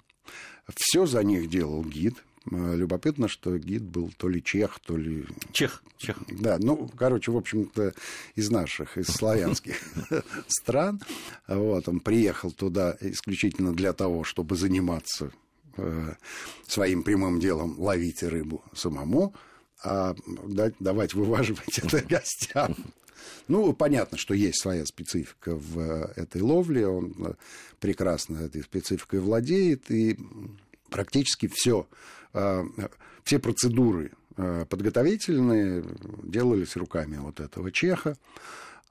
Все 0.76 1.08
за 1.08 1.24
них 1.24 1.50
делал 1.50 1.84
гид, 1.84 2.18
Э, 2.20 2.29
любопытно, 2.46 3.28
что 3.28 3.58
гид 3.58 3.84
был 3.84 4.12
то 4.18 4.30
ли 4.30 4.44
чех, 4.44 4.80
то 4.80 4.98
ли... 4.98 5.26
Чех, 5.52 5.84
чех. 5.98 6.18
Да, 6.30 6.58
ну, 6.60 6.90
короче, 6.98 7.32
в 7.32 7.38
общем-то, 7.38 7.94
из 8.36 8.50
наших, 8.50 8.98
из 8.98 9.08
славянских 9.08 9.76
стран. 10.48 11.02
Вот, 11.48 11.88
он 11.88 12.00
приехал 12.00 12.52
туда 12.52 12.98
исключительно 13.02 13.74
для 13.74 13.94
того, 13.94 14.24
чтобы 14.24 14.56
заниматься 14.56 15.32
э, 15.78 16.14
своим 16.68 17.04
прямым 17.04 17.40
делом, 17.40 17.76
ловить 17.80 18.24
рыбу 18.24 18.64
самому, 18.74 19.36
а 19.84 20.16
давать 20.80 21.14
вываживать 21.14 21.78
это 21.84 22.02
гостям. 22.02 22.76
Ну, 23.48 23.74
понятно, 23.74 24.18
что 24.18 24.34
есть 24.34 24.62
своя 24.62 24.86
специфика 24.86 25.56
в 25.56 26.12
этой 26.16 26.42
ловле, 26.42 26.88
он 26.88 27.36
прекрасно 27.80 28.38
этой 28.38 28.64
спецификой 28.64 29.20
владеет, 29.20 29.90
и 29.92 30.18
практически 30.90 31.50
все 31.52 31.88
все 33.24 33.40
процедуры 33.40 34.12
а, 34.40 34.66
подготовительные 34.66 35.84
делались 36.24 36.78
руками 36.78 37.18
вот 37.18 37.40
этого 37.40 37.72
чеха. 37.72 38.18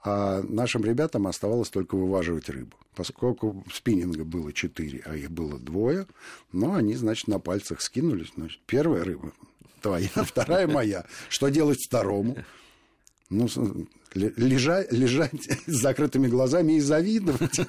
А 0.04 0.42
нашим 0.42 0.84
ребятам 0.84 1.26
оставалось 1.26 1.70
только 1.70 1.96
вываживать 1.96 2.48
рыбу. 2.48 2.76
Поскольку 2.94 3.64
спиннинга 3.72 4.24
было 4.24 4.52
четыре, 4.52 5.02
а 5.04 5.16
их 5.16 5.30
было 5.30 5.58
двое, 5.58 6.06
но 6.52 6.74
они, 6.74 6.94
значит, 6.94 7.28
на 7.28 7.40
пальцах 7.40 7.80
скинулись. 7.80 8.32
Значит, 8.36 8.60
первая 8.66 9.04
рыба 9.04 9.32
твоя, 9.80 10.08
вторая 10.14 10.66
моя. 10.66 11.04
Что 11.28 11.48
делать 11.48 11.82
второму? 11.84 12.36
Ну, 13.30 13.48
лежать, 14.14 14.92
лежать 14.92 15.48
с 15.66 15.80
закрытыми 15.80 16.26
глазами 16.28 16.74
и 16.74 16.80
завидовать. 16.80 17.58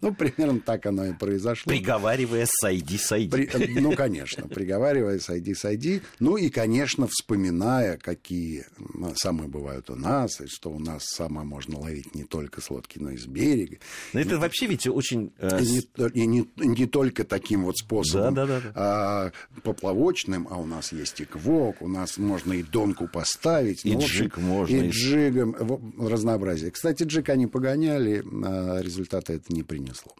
Ну, 0.00 0.12
примерно 0.12 0.60
так 0.60 0.86
оно 0.86 1.06
и 1.06 1.12
произошло. 1.12 1.70
Приговаривая 1.70 2.46
«сойди, 2.48 2.98
сойди». 2.98 3.28
При, 3.28 3.80
ну, 3.80 3.92
конечно, 3.92 4.48
приговаривая 4.48 5.20
«сойди, 5.20 5.54
сойди». 5.54 6.02
Ну, 6.18 6.36
и, 6.36 6.48
конечно, 6.48 7.06
вспоминая, 7.06 7.98
какие 7.98 8.66
самые 9.14 9.48
бывают 9.48 9.90
у 9.90 9.94
нас, 9.94 10.40
и 10.40 10.46
что 10.48 10.70
у 10.70 10.78
нас 10.78 11.04
сама 11.04 11.44
можно 11.44 11.78
ловить 11.78 12.14
не 12.14 12.24
только 12.24 12.60
с 12.60 12.70
лодки, 12.70 12.98
но 12.98 13.10
и 13.10 13.16
с 13.16 13.26
берега. 13.26 13.76
Но 14.12 14.20
это 14.20 14.34
и, 14.34 14.38
вообще 14.38 14.66
ведь 14.66 14.86
очень... 14.86 15.32
Э... 15.38 15.60
И, 15.62 15.66
не, 15.66 15.80
и 16.22 16.26
не, 16.26 16.48
не 16.56 16.86
только 16.86 17.24
таким 17.24 17.64
вот 17.64 17.76
способом 17.78 18.34
да, 18.34 18.46
да, 18.46 18.60
да, 18.60 18.72
а, 18.74 19.32
поплавочным, 19.62 20.48
а 20.50 20.56
у 20.56 20.66
нас 20.66 20.92
есть 20.92 21.20
и 21.20 21.24
квок, 21.24 21.80
у 21.80 21.88
нас 21.88 22.18
можно 22.18 22.52
и 22.52 22.62
донку 22.62 23.08
поставить. 23.08 23.84
И 23.84 23.94
ну, 23.94 24.00
джиг 24.00 24.34
общем, 24.34 24.46
можно. 24.46 24.76
И 24.76 24.88
джигом 24.88 25.54
разнообразие. 25.98 26.70
Кстати, 26.70 27.04
Джек 27.04 27.28
они 27.28 27.46
погоняли, 27.46 28.24
а 28.44 28.80
результата 28.80 29.32
это 29.32 29.52
не 29.52 29.62
принесло. 29.62 30.12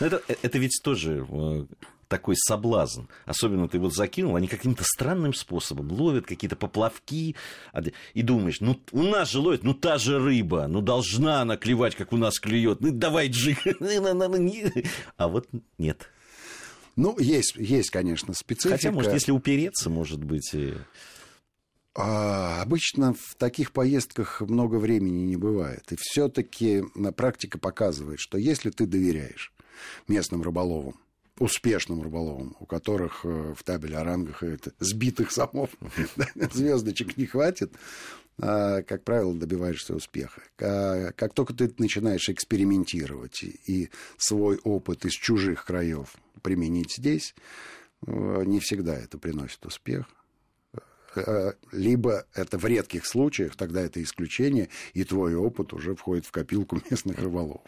это, 0.00 0.22
это 0.42 0.58
ведь 0.58 0.80
тоже 0.82 1.26
э, 1.28 1.64
такой 2.10 2.36
соблазн. 2.36 3.02
Особенно 3.24 3.68
ты 3.68 3.78
вот 3.78 3.94
закинул, 3.94 4.36
они 4.36 4.48
каким-то 4.48 4.82
странным 4.84 5.32
способом 5.32 5.90
ловят 5.92 6.26
какие-то 6.26 6.56
поплавки. 6.56 7.36
И 8.14 8.22
думаешь, 8.22 8.60
ну 8.60 8.78
у 8.92 9.02
нас 9.02 9.30
же 9.30 9.38
ловят, 9.38 9.62
ну 9.62 9.74
та 9.74 9.96
же 9.96 10.18
рыба, 10.18 10.66
ну 10.66 10.82
должна 10.82 11.40
она 11.40 11.56
клевать, 11.56 11.94
как 11.94 12.12
у 12.12 12.16
нас 12.16 12.38
клюет. 12.38 12.80
Ну 12.80 12.90
давай 12.90 13.28
джиг. 13.28 13.58
А 15.16 15.28
вот 15.28 15.48
нет. 15.78 16.08
Ну, 16.96 17.18
есть, 17.18 17.54
есть, 17.56 17.90
конечно, 17.90 18.34
специфика. 18.34 18.74
Хотя, 18.76 18.90
может, 18.90 19.12
если 19.12 19.32
упереться, 19.32 19.88
может 19.88 20.22
быть... 20.22 20.54
А, 21.94 22.62
обычно 22.62 23.14
в 23.14 23.34
таких 23.36 23.72
поездках 23.72 24.40
много 24.42 24.76
времени 24.76 25.24
не 25.24 25.36
бывает. 25.36 25.90
И 25.90 25.96
все-таки 25.98 26.84
практика 27.16 27.58
показывает, 27.58 28.20
что 28.20 28.38
если 28.38 28.70
ты 28.70 28.86
доверяешь 28.86 29.52
местным 30.06 30.42
рыболовам, 30.42 30.94
успешным 31.38 32.02
рыболовам, 32.02 32.54
у 32.60 32.66
которых 32.66 33.24
э, 33.24 33.54
в 33.56 33.62
табеле 33.64 33.96
о 33.96 34.04
рангах 34.04 34.42
это, 34.42 34.72
сбитых 34.78 35.32
самов 35.32 35.70
звездочек 36.52 37.16
не 37.16 37.26
хватит, 37.26 37.72
а, 38.38 38.82
как 38.82 39.04
правило, 39.04 39.34
добиваешься 39.34 39.94
успеха. 39.94 40.42
Как 40.56 41.34
только 41.34 41.54
ты 41.54 41.72
начинаешь 41.78 42.28
экспериментировать 42.28 43.42
и 43.42 43.90
свой 44.16 44.58
опыт 44.58 45.04
из 45.06 45.12
чужих 45.12 45.64
краев 45.64 46.14
применить 46.42 46.96
здесь, 46.96 47.34
э, 48.06 48.42
не 48.44 48.60
всегда 48.60 48.94
это 48.94 49.18
приносит 49.18 49.64
успех. 49.66 50.06
Э, 51.16 51.52
либо 51.72 52.26
это 52.34 52.58
в 52.58 52.64
редких 52.64 53.06
случаях, 53.06 53.56
тогда 53.56 53.80
это 53.80 54.02
исключение, 54.02 54.68
и 54.94 55.04
твой 55.04 55.34
опыт 55.34 55.72
уже 55.72 55.94
входит 55.94 56.26
в 56.26 56.30
копилку 56.30 56.80
местных 56.90 57.18
рыболовов. 57.18 57.66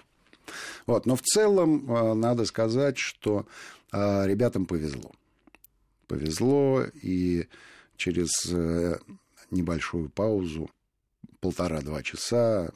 Вот. 0.86 1.06
Но 1.06 1.16
в 1.16 1.22
целом 1.22 1.90
э, 1.90 2.14
надо 2.14 2.44
сказать, 2.44 2.98
что 2.98 3.46
э, 3.92 4.26
ребятам 4.26 4.66
повезло. 4.66 5.12
Повезло, 6.06 6.84
и 7.02 7.48
через 7.96 8.52
небольшую 9.50 10.10
паузу 10.10 10.68
полтора-два 11.40 12.02
часа 12.02 12.70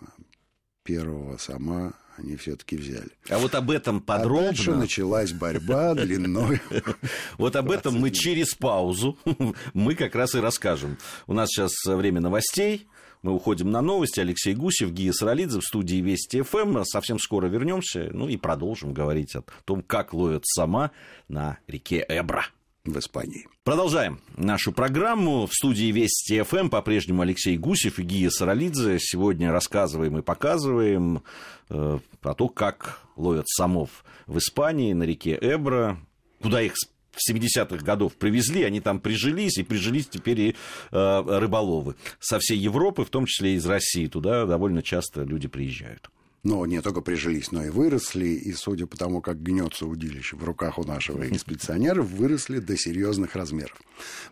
первого 0.84 1.36
сама 1.36 1.92
они 2.16 2.36
все-таки 2.36 2.76
взяли. 2.76 3.10
А 3.28 3.38
вот 3.38 3.54
об 3.54 3.70
этом 3.70 4.00
подробно... 4.00 4.48
А 4.48 4.52
дальше 4.52 4.74
началась 4.74 5.32
борьба 5.32 5.94
длиной. 5.94 6.60
Вот 7.38 7.56
об 7.56 7.70
этом 7.70 7.94
мы 7.94 8.10
через 8.10 8.54
паузу, 8.54 9.18
мы 9.74 9.94
как 9.94 10.14
раз 10.14 10.34
и 10.34 10.40
расскажем. 10.40 10.98
У 11.26 11.34
нас 11.34 11.48
сейчас 11.48 11.72
время 11.84 12.20
новостей, 12.20 12.86
мы 13.22 13.32
уходим 13.32 13.70
на 13.70 13.82
новости. 13.82 14.20
Алексей 14.20 14.54
Гусев, 14.54 14.90
Гия 14.90 15.12
Саралидзе 15.12 15.60
в 15.60 15.64
студии 15.64 15.96
Вести 15.96 16.42
ФМ. 16.42 16.82
Совсем 16.84 17.18
скоро 17.18 17.46
вернемся, 17.46 18.08
ну 18.12 18.28
и 18.28 18.36
продолжим 18.36 18.92
говорить 18.92 19.34
о 19.34 19.42
том, 19.64 19.82
как 19.82 20.12
ловят 20.12 20.44
сама 20.46 20.92
на 21.28 21.58
реке 21.66 22.04
Эбра 22.08 22.46
в 22.92 22.98
Испании. 22.98 23.46
Продолжаем 23.64 24.20
нашу 24.36 24.72
программу. 24.72 25.46
В 25.46 25.52
студии 25.52 25.90
Вести 25.92 26.42
ФМ 26.42 26.68
по-прежнему 26.68 27.22
Алексей 27.22 27.56
Гусев 27.56 27.98
и 27.98 28.02
Гия 28.02 28.30
Саралидзе. 28.30 28.98
Сегодня 29.00 29.52
рассказываем 29.52 30.18
и 30.18 30.22
показываем 30.22 31.22
э, 31.68 31.98
про 32.20 32.34
то, 32.34 32.48
как 32.48 33.00
ловят 33.16 33.48
самов 33.48 34.04
в 34.26 34.38
Испании 34.38 34.92
на 34.92 35.04
реке 35.04 35.38
Эбра, 35.40 35.98
куда 36.40 36.62
их 36.62 36.74
в 37.16 37.30
70-х 37.30 37.84
годов 37.84 38.14
привезли, 38.16 38.62
они 38.62 38.80
там 38.80 39.00
прижились, 39.00 39.58
и 39.58 39.62
прижились 39.62 40.06
теперь 40.06 40.40
и 40.40 40.56
э, 40.92 41.38
рыболовы 41.38 41.96
со 42.20 42.38
всей 42.38 42.58
Европы, 42.58 43.04
в 43.04 43.10
том 43.10 43.26
числе 43.26 43.54
и 43.54 43.56
из 43.56 43.66
России. 43.66 44.06
Туда 44.06 44.44
довольно 44.44 44.82
часто 44.82 45.22
люди 45.22 45.48
приезжают 45.48 46.10
но 46.46 46.64
не 46.64 46.80
только 46.80 47.00
прижились, 47.00 47.50
но 47.50 47.64
и 47.64 47.70
выросли, 47.70 48.26
и 48.26 48.52
судя 48.52 48.86
по 48.86 48.96
тому, 48.96 49.20
как 49.20 49.42
гнется 49.42 49.84
удилище 49.84 50.36
в 50.36 50.44
руках 50.44 50.78
у 50.78 50.84
нашего 50.84 51.28
экспедиционера, 51.28 52.02
выросли 52.02 52.60
до 52.60 52.76
серьезных 52.76 53.34
размеров. 53.34 53.82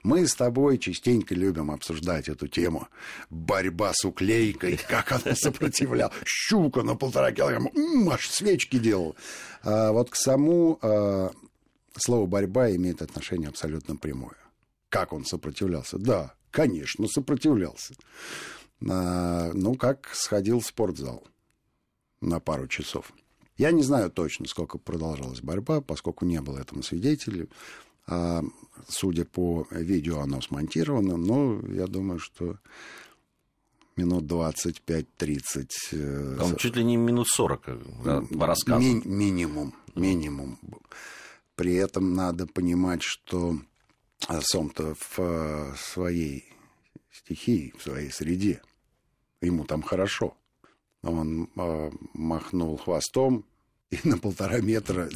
Мы 0.04 0.28
с 0.28 0.36
тобой 0.36 0.78
частенько 0.78 1.34
любим 1.34 1.72
обсуждать 1.72 2.28
эту 2.28 2.46
тему. 2.46 2.86
Борьба 3.30 3.90
с 3.92 4.04
уклейкой, 4.04 4.78
как 4.88 5.10
она 5.10 5.34
сопротивлялась. 5.34 6.14
Щука 6.24 6.84
на 6.84 6.94
полтора 6.94 7.32
килограмма, 7.32 7.70
м-м, 7.74 8.08
аж 8.08 8.28
свечки 8.28 8.78
делал. 8.78 9.16
А 9.64 9.90
вот 9.90 10.10
к 10.10 10.14
саму 10.14 10.78
а, 10.82 11.32
слово 11.96 12.26
«борьба» 12.26 12.70
имеет 12.76 13.02
отношение 13.02 13.48
абсолютно 13.48 13.96
прямое. 13.96 14.36
Как 14.88 15.12
он 15.12 15.24
сопротивлялся? 15.24 15.98
Да, 15.98 16.34
конечно, 16.52 17.08
сопротивлялся. 17.08 17.94
А, 18.88 19.50
ну, 19.52 19.74
как 19.74 20.10
сходил 20.12 20.60
в 20.60 20.66
спортзал 20.66 21.24
на 22.24 22.40
пару 22.40 22.66
часов. 22.68 23.12
Я 23.56 23.70
не 23.70 23.82
знаю 23.82 24.10
точно, 24.10 24.46
сколько 24.46 24.78
продолжалась 24.78 25.40
борьба, 25.40 25.80
поскольку 25.80 26.24
не 26.24 26.40
было 26.40 26.58
этому 26.58 26.82
свидетелей. 26.82 27.48
А, 28.06 28.42
судя 28.88 29.24
по 29.24 29.66
видео, 29.70 30.20
оно 30.20 30.40
смонтировано, 30.40 31.16
но 31.16 31.60
я 31.68 31.86
думаю, 31.86 32.18
что 32.18 32.58
минут 33.96 34.24
25-30. 34.24 35.68
Э, 35.92 36.36
Там 36.38 36.56
чуть 36.56 36.76
ли 36.76 36.84
не 36.84 36.96
минут 36.96 37.28
40 37.28 38.02
да, 38.04 38.22
по 38.38 38.46
рассказу. 38.46 38.80
Ми- 38.82 39.02
минимум, 39.04 39.74
минимум. 39.94 40.58
При 41.54 41.74
этом 41.74 42.14
надо 42.14 42.46
понимать, 42.46 43.02
что 43.02 43.56
сом-то 44.40 44.94
в 44.98 45.18
э, 45.18 45.74
своей 45.76 46.52
стихии, 47.12 47.72
в 47.78 47.82
своей 47.82 48.10
среде, 48.10 48.60
ему 49.40 49.64
там 49.64 49.82
хорошо. 49.82 50.36
Он 51.04 51.48
э, 51.56 51.90
махнул 52.14 52.76
хвостом, 52.76 53.44
и 53.90 53.98
на 54.04 54.18
полтора 54.18 54.60
метра 54.60 55.08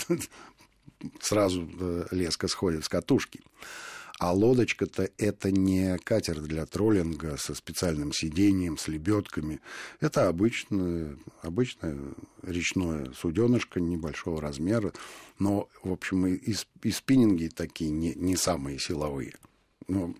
сразу 1.20 1.68
э, 1.80 2.06
леска 2.10 2.48
сходит 2.48 2.84
с 2.84 2.88
катушки. 2.88 3.40
А 4.18 4.32
лодочка-то 4.32 5.08
это 5.16 5.52
не 5.52 5.96
катер 5.98 6.40
для 6.40 6.66
троллинга 6.66 7.36
со 7.36 7.54
специальным 7.54 8.12
сиденьем, 8.12 8.76
с 8.76 8.88
лебедками. 8.88 9.60
Это 10.00 10.26
обычное, 10.26 11.16
обычное 11.40 11.96
речное 12.42 13.12
суденышко 13.12 13.78
небольшого 13.78 14.40
размера. 14.40 14.92
Но, 15.38 15.68
в 15.84 15.92
общем, 15.92 16.26
и, 16.26 16.52
и 16.82 16.90
спиннинги 16.90 17.46
такие 17.46 17.90
не, 17.90 18.12
не 18.14 18.34
самые 18.34 18.80
силовые. 18.80 19.34
Но 19.86 20.12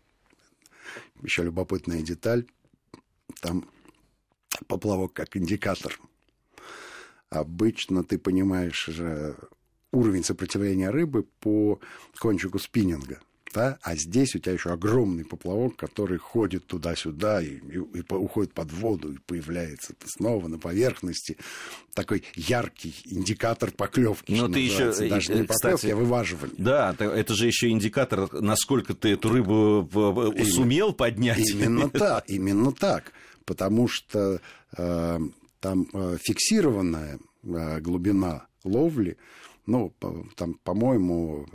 еще 1.22 1.42
любопытная 1.42 2.02
деталь. 2.02 2.46
Там 3.40 3.68
поплавок 4.68 5.12
как 5.12 5.36
индикатор. 5.36 5.98
Обычно 7.30 8.04
ты 8.04 8.18
понимаешь 8.18 8.86
же 8.86 9.36
уровень 9.92 10.24
сопротивления 10.24 10.90
рыбы 10.90 11.24
по 11.40 11.80
кончику 12.18 12.58
спиннинга. 12.58 13.20
Да? 13.54 13.78
А 13.82 13.96
здесь 13.96 14.34
у 14.34 14.38
тебя 14.38 14.52
еще 14.52 14.70
огромный 14.70 15.24
поплавок, 15.24 15.76
который 15.76 16.18
ходит 16.18 16.66
туда-сюда 16.66 17.40
и, 17.42 17.56
и, 17.56 17.76
и 17.76 18.04
уходит 18.12 18.52
под 18.52 18.70
воду 18.72 19.14
и 19.14 19.18
появляется 19.26 19.94
снова 20.04 20.48
на 20.48 20.58
поверхности. 20.58 21.38
Такой 21.94 22.24
яркий 22.34 22.94
индикатор 23.06 23.70
поклевки. 23.70 24.32
Но 24.32 24.48
ты 24.48 24.60
еще, 24.60 24.92
Даже 25.08 25.34
не 25.34 25.44
поклевки, 25.44 25.86
а 25.86 25.96
вываживание. 25.96 26.56
Да, 26.58 26.94
это 26.98 27.34
же 27.34 27.46
еще 27.46 27.70
индикатор, 27.70 28.28
насколько 28.32 28.94
ты 28.94 29.10
эту 29.12 29.30
рыбу 29.30 29.88
сумел 30.44 30.92
поднять. 30.92 31.48
Именно 31.50 31.88
так, 31.88 32.24
именно 32.28 32.72
так 32.72 33.12
потому 33.48 33.88
что 33.88 34.42
э, 34.76 35.18
там 35.60 35.86
э, 35.94 36.18
фиксированная 36.20 37.18
э, 37.44 37.80
глубина 37.80 38.46
ловли, 38.62 39.16
ну, 39.64 39.90
по, 39.98 40.26
там, 40.36 40.54
по-моему, 40.62 41.46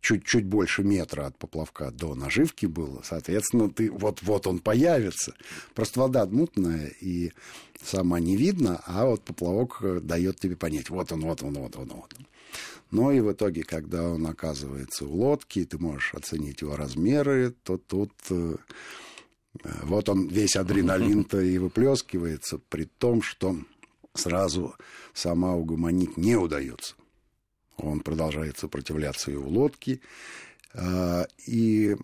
чуть-чуть 0.00 0.46
больше 0.46 0.84
метра 0.84 1.26
от 1.26 1.36
поплавка 1.36 1.90
до 1.90 2.14
наживки 2.14 2.66
было. 2.66 3.02
Соответственно, 3.04 3.68
ты 3.68 3.90
вот-вот 3.90 4.46
он 4.46 4.60
появится. 4.60 5.34
Просто 5.74 5.98
вода 5.98 6.24
мутная, 6.24 6.86
и 7.00 7.32
сама 7.82 8.20
не 8.20 8.36
видно, 8.36 8.80
а 8.86 9.06
вот 9.06 9.24
поплавок 9.24 9.78
э, 9.82 9.98
дает 10.00 10.38
тебе 10.38 10.54
понять, 10.54 10.88
вот 10.88 11.10
он, 11.10 11.22
вот 11.22 11.42
он, 11.42 11.54
вот 11.54 11.76
он, 11.76 11.88
вот 11.88 12.14
он. 12.16 12.26
Но 12.92 13.10
и 13.10 13.18
в 13.18 13.32
итоге, 13.32 13.64
когда 13.64 14.08
он 14.08 14.24
оказывается 14.26 15.04
у 15.04 15.16
лодки, 15.16 15.64
ты 15.64 15.78
можешь 15.78 16.14
оценить 16.14 16.60
его 16.60 16.76
размеры, 16.76 17.54
то 17.64 17.76
тут 17.76 18.12
э, 18.30 18.56
вот 19.82 20.08
он 20.08 20.28
весь 20.28 20.56
адреналин-то 20.56 21.40
и 21.40 21.58
выплескивается, 21.58 22.58
при 22.68 22.84
том, 22.84 23.22
что 23.22 23.56
сразу 24.14 24.74
сама 25.12 25.54
угомонить 25.54 26.16
не 26.16 26.36
удается. 26.36 26.94
Он 27.76 28.00
продолжает 28.00 28.58
сопротивляться 28.58 29.30
и 29.30 29.36
у 29.36 29.48
лодки. 29.48 30.00
А, 30.72 31.26
и, 31.46 31.96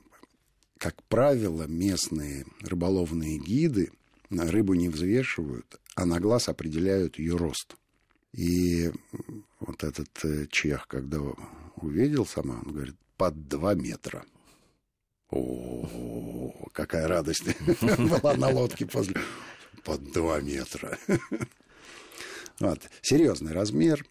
как 0.79 1.01
правило, 1.05 1.65
местные 1.65 2.47
рыболовные 2.63 3.39
гиды 3.39 3.93
рыбу 4.31 4.75
не 4.75 4.89
взвешивают, 4.89 5.81
а 5.95 6.05
на 6.05 6.19
глаз 6.19 6.49
определяют 6.49 7.19
ее 7.19 7.37
рост. 7.37 7.77
И 8.33 8.91
вот 9.61 9.85
этот 9.85 10.09
э, 10.25 10.47
чех, 10.51 10.89
когда 10.89 11.21
увидел 11.77 12.27
сама, 12.27 12.61
он 12.65 12.73
говорит, 12.73 12.97
под 13.17 13.49
два 13.49 13.75
метра– 13.75 14.25
о, 15.31 16.53
какая 16.73 17.09
радость 17.09 17.45
была 17.81 18.35
на 18.35 18.49
лодке 18.49 18.87
после 18.87 19.17
под 19.85 20.13
два 20.13 20.41
метра. 20.41 20.99
Вот. 22.59 22.81
Серьезный 23.03 23.53
размер. 23.53 24.07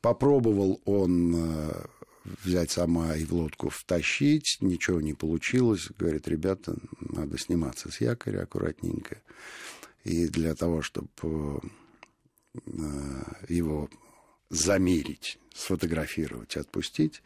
Попробовал 0.00 0.82
он 0.84 1.32
э, 1.36 1.86
взять 2.42 2.72
сама 2.72 3.16
и 3.16 3.24
в 3.24 3.32
лодку 3.32 3.68
втащить, 3.68 4.58
ничего 4.60 5.00
не 5.00 5.14
получилось. 5.14 5.90
Говорит, 5.96 6.26
ребята, 6.26 6.76
надо 6.98 7.38
сниматься 7.38 7.90
с 7.90 8.00
якоря 8.00 8.42
аккуратненько. 8.42 9.22
И 10.02 10.26
для 10.26 10.54
того, 10.56 10.82
чтобы 10.82 11.60
э, 12.54 12.60
его 13.48 13.88
замерить, 14.50 15.38
сфотографировать, 15.54 16.56
отпустить, 16.56 17.22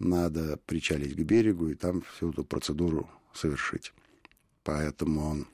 надо 0.00 0.58
причалить 0.66 1.14
к 1.14 1.20
берегу 1.20 1.68
и 1.68 1.74
там 1.74 2.02
всю 2.02 2.30
эту 2.30 2.42
процедуру 2.42 3.08
совершить. 3.32 3.92
Поэтому 4.64 5.30
он 5.30 5.46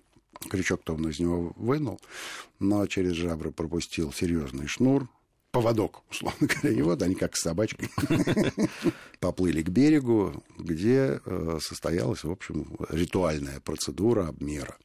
крючок-то 0.49 0.95
он 0.95 1.09
из 1.09 1.19
него 1.19 1.53
вынул, 1.57 2.01
но 2.59 2.87
через 2.87 3.13
жабры 3.13 3.51
пропустил 3.51 4.13
серьезный 4.13 4.67
шнур, 4.67 5.09
поводок, 5.51 6.03
условно 6.11 6.47
говоря, 6.47 6.71
и 6.71 6.83
вот 6.83 7.03
они 7.03 7.15
как 7.15 7.37
с 7.37 7.43
собачкой 7.43 7.91
поплыли 9.21 9.63
к 9.63 9.69
берегу, 9.69 10.43
где 10.59 11.21
э, 11.25 11.59
состоялась, 11.61 12.25
в 12.25 12.31
общем, 12.31 12.77
ритуальная 12.89 13.61
процедура 13.61 14.29
обмера. 14.29 14.77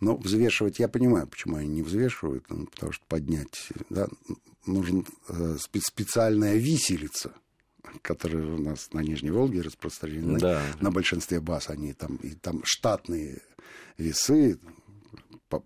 Но 0.00 0.16
взвешивать, 0.16 0.78
я 0.78 0.88
понимаю, 0.88 1.26
почему 1.26 1.56
они 1.56 1.68
не 1.68 1.82
взвешивают, 1.82 2.44
ну, 2.50 2.66
потому 2.66 2.92
что 2.92 3.04
поднять, 3.08 3.68
да, 3.90 4.08
нужен 4.66 5.06
э, 5.28 5.56
специальная 5.58 6.56
виселица– 6.56 7.32
которые 8.02 8.54
у 8.54 8.58
нас 8.58 8.92
на 8.92 9.00
Нижней 9.00 9.30
Волге 9.30 9.62
распространены, 9.62 10.38
да. 10.38 10.62
на 10.80 10.90
большинстве 10.90 11.40
баз, 11.40 11.70
они 11.70 11.92
там, 11.92 12.16
и 12.16 12.30
там 12.34 12.62
штатные 12.64 13.42
весы, 13.96 14.58
по, 15.48 15.64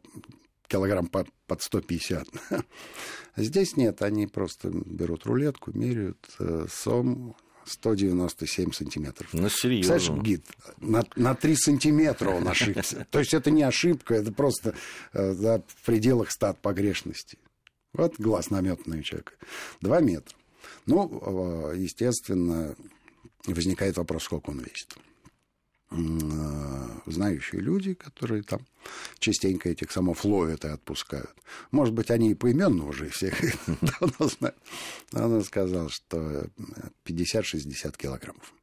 килограмм 0.69 1.07
по, 1.07 1.27
под 1.47 1.63
150. 1.63 2.29
А 3.35 3.43
здесь 3.43 3.79
нет, 3.79 4.03
они 4.03 4.27
просто 4.27 4.69
берут 4.71 5.25
рулетку, 5.25 5.71
меряют 5.73 6.19
э, 6.39 6.67
сом, 6.71 7.35
197 7.65 8.73
сантиметров. 8.73 9.31
Ну, 9.33 9.49
серьезно. 9.49 9.95
Представляешь, 9.95 10.25
гид, 10.25 10.45
на, 10.79 11.03
на 11.17 11.35
3 11.35 11.57
сантиметра 11.57 12.31
он 12.31 12.47
ошибся. 12.47 13.07
То 13.11 13.21
есть 13.21 13.33
это 13.33 13.51
не 13.51 13.63
ошибка, 13.63 14.15
это 14.15 14.33
просто 14.33 14.75
э, 15.15 15.35
да, 15.35 15.63
в 15.67 15.87
пределах 15.87 16.31
стат 16.31 16.61
погрешности. 16.61 17.39
Вот 17.95 18.17
глаз 18.19 18.51
наметанный 18.51 19.01
у 19.01 19.03
человека. 19.03 19.33
2 19.81 20.01
метра. 20.01 20.37
Ну, 20.87 21.73
э, 21.73 21.77
естественно, 21.79 22.75
возникает 23.47 23.97
вопрос, 23.97 24.25
сколько 24.25 24.51
он 24.51 24.61
весит. 24.61 24.97
Э, 25.91 27.01
знающие 27.07 27.61
люди, 27.61 27.95
которые 27.95 28.43
там 28.43 28.61
частенько 29.19 29.69
этих 29.69 29.93
самов 29.93 30.25
ловят 30.25 30.65
и 30.65 30.69
отпускают. 30.69 31.35
Может 31.71 31.95
быть, 31.95 32.11
они 32.11 32.31
и 32.31 32.35
поименно 32.35 32.87
уже 32.87 33.09
всех 33.11 33.35
знают. 34.19 34.57
Он 35.13 35.45
сказал, 35.45 35.89
что 35.91 36.47
50-60 37.05 37.97
килограммов. 37.97 38.55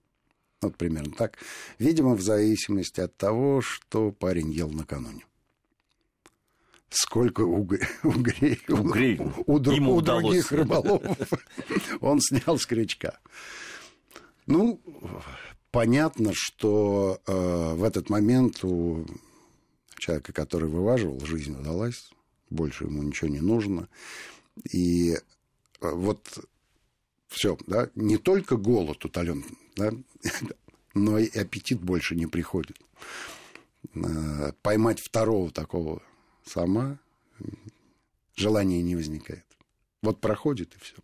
Вот 0.62 0.76
примерно 0.76 1.14
так. 1.14 1.38
Видимо, 1.78 2.16
в 2.16 2.22
зависимости 2.22 3.00
от 3.00 3.16
того, 3.16 3.62
что 3.62 4.12
парень 4.12 4.52
ел 4.52 4.70
накануне. 4.70 5.24
Сколько 6.90 7.42
угрей, 7.42 7.84
угрей, 8.04 8.60
угрей. 8.68 9.20
У, 9.46 9.54
у, 9.54 9.96
у 9.96 10.02
других 10.02 10.52
рыболовов 10.52 11.18
он 12.02 12.20
снял 12.20 12.58
с 12.58 12.66
крючка. 12.66 13.20
Ну, 14.48 14.82
понятно, 15.72 16.32
что 16.34 17.22
э, 17.28 17.74
в 17.76 17.84
этот 17.84 18.10
момент 18.10 18.64
у 18.64 19.06
человека, 19.98 20.34
который 20.34 20.68
вываживал, 20.68 21.20
жизнь 21.20 21.56
удалась, 21.60 22.10
больше 22.50 22.86
ему 22.86 23.04
ничего 23.04 23.30
не 23.30 23.42
нужно. 23.42 23.88
И 24.72 25.12
э, 25.12 25.20
вот 25.82 26.40
все, 27.28 27.58
да, 27.68 27.90
не 27.94 28.18
только 28.18 28.58
голод 28.58 29.06
утолен, 29.06 29.46
да, 29.76 29.92
но 30.96 31.20
и 31.20 31.38
аппетит 31.38 31.80
больше 31.80 32.16
не 32.16 32.26
приходит. 32.26 32.78
Э, 33.94 34.54
поймать 34.64 35.00
второго 35.00 35.52
такого 35.52 36.02
сама 36.46 37.00
желания 38.36 38.82
не 38.82 38.96
возникает. 38.96 39.46
Вот 40.02 40.20
проходит 40.22 40.74
и 40.76 40.80
все. 40.80 40.96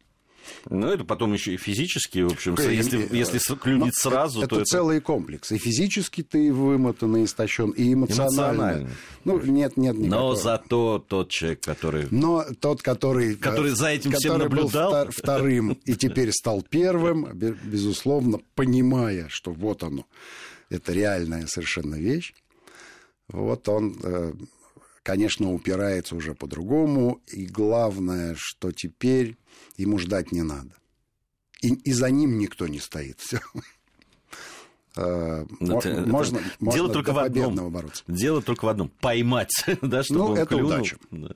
Ну, 0.70 0.88
это 0.88 1.04
потом 1.04 1.34
еще 1.34 1.54
и 1.54 1.58
физически, 1.58 2.20
в 2.20 2.32
общем, 2.32 2.56
и, 2.56 2.76
если, 2.76 3.04
и, 3.04 3.18
если 3.18 3.40
клюнет 3.56 3.94
сразу, 3.96 4.42
это 4.42 4.50
то 4.50 4.56
это... 4.58 4.66
целый 4.66 5.02
комплекс. 5.02 5.52
И 5.52 5.58
физически 5.58 6.24
ты 6.24 6.52
вымотан, 6.52 7.16
и 7.18 7.26
истощен, 7.26 7.72
и 7.72 7.94
эмоционально. 7.94 8.52
эмоционально. 8.52 8.90
Ну, 9.24 9.42
нет, 9.42 9.78
нет 9.78 9.98
никакого. 9.98 10.30
Но 10.30 10.36
зато 10.36 11.06
тот 11.08 11.30
человек, 11.30 11.62
который... 11.62 12.08
Но 12.12 12.46
тот, 12.60 12.82
который... 12.82 13.36
Который 13.36 13.72
за 13.72 13.90
этим 13.90 14.12
который 14.12 14.20
всем 14.20 14.38
наблюдал. 14.40 15.06
был 15.06 15.12
вторым 15.12 15.74
и 15.86 15.96
теперь 15.96 16.32
стал 16.32 16.62
первым, 16.62 17.28
безусловно, 17.34 18.40
понимая, 18.56 19.28
что 19.30 19.52
вот 19.52 19.84
оно, 19.84 20.06
это 20.70 20.94
реальная 20.94 21.48
совершенно 21.48 21.96
вещь, 21.96 22.34
вот 23.28 23.68
он 23.68 23.98
э, 24.04 24.34
конечно, 25.06 25.54
упирается 25.54 26.16
уже 26.16 26.34
по-другому. 26.34 27.22
И 27.28 27.46
главное, 27.46 28.36
что 28.36 28.72
теперь 28.72 29.38
ему 29.78 30.00
ждать 30.00 30.32
не 30.32 30.42
надо. 30.42 30.72
И, 31.62 31.70
и 31.70 31.94
за 31.94 32.10
ним 32.10 32.40
никто 32.40 32.68
не 32.68 32.80
стоит. 32.80 33.20
Все. 33.20 33.40
Это, 34.96 35.46
можно, 35.60 35.90
это 35.90 36.08
можно 36.08 36.40
дело 36.60 36.90
только 36.90 37.14
в 37.14 37.20
одном. 37.20 37.72
бороться. 37.72 38.04
Дело 38.08 38.42
только 38.42 38.66
в 38.66 38.70
одном. 38.70 38.90
Поймать, 39.00 39.52
да, 39.82 40.04
чтобы 40.04 40.20
ну, 40.20 40.26
он 40.28 40.38
это 40.38 40.56
клюнул. 40.56 40.70
удача. 40.70 40.98
Да. 41.12 41.36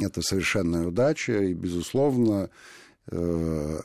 Это 0.00 0.22
совершенная 0.22 0.86
удача. 0.86 1.42
И, 1.42 1.52
безусловно, 1.52 2.48
э, 3.08 3.80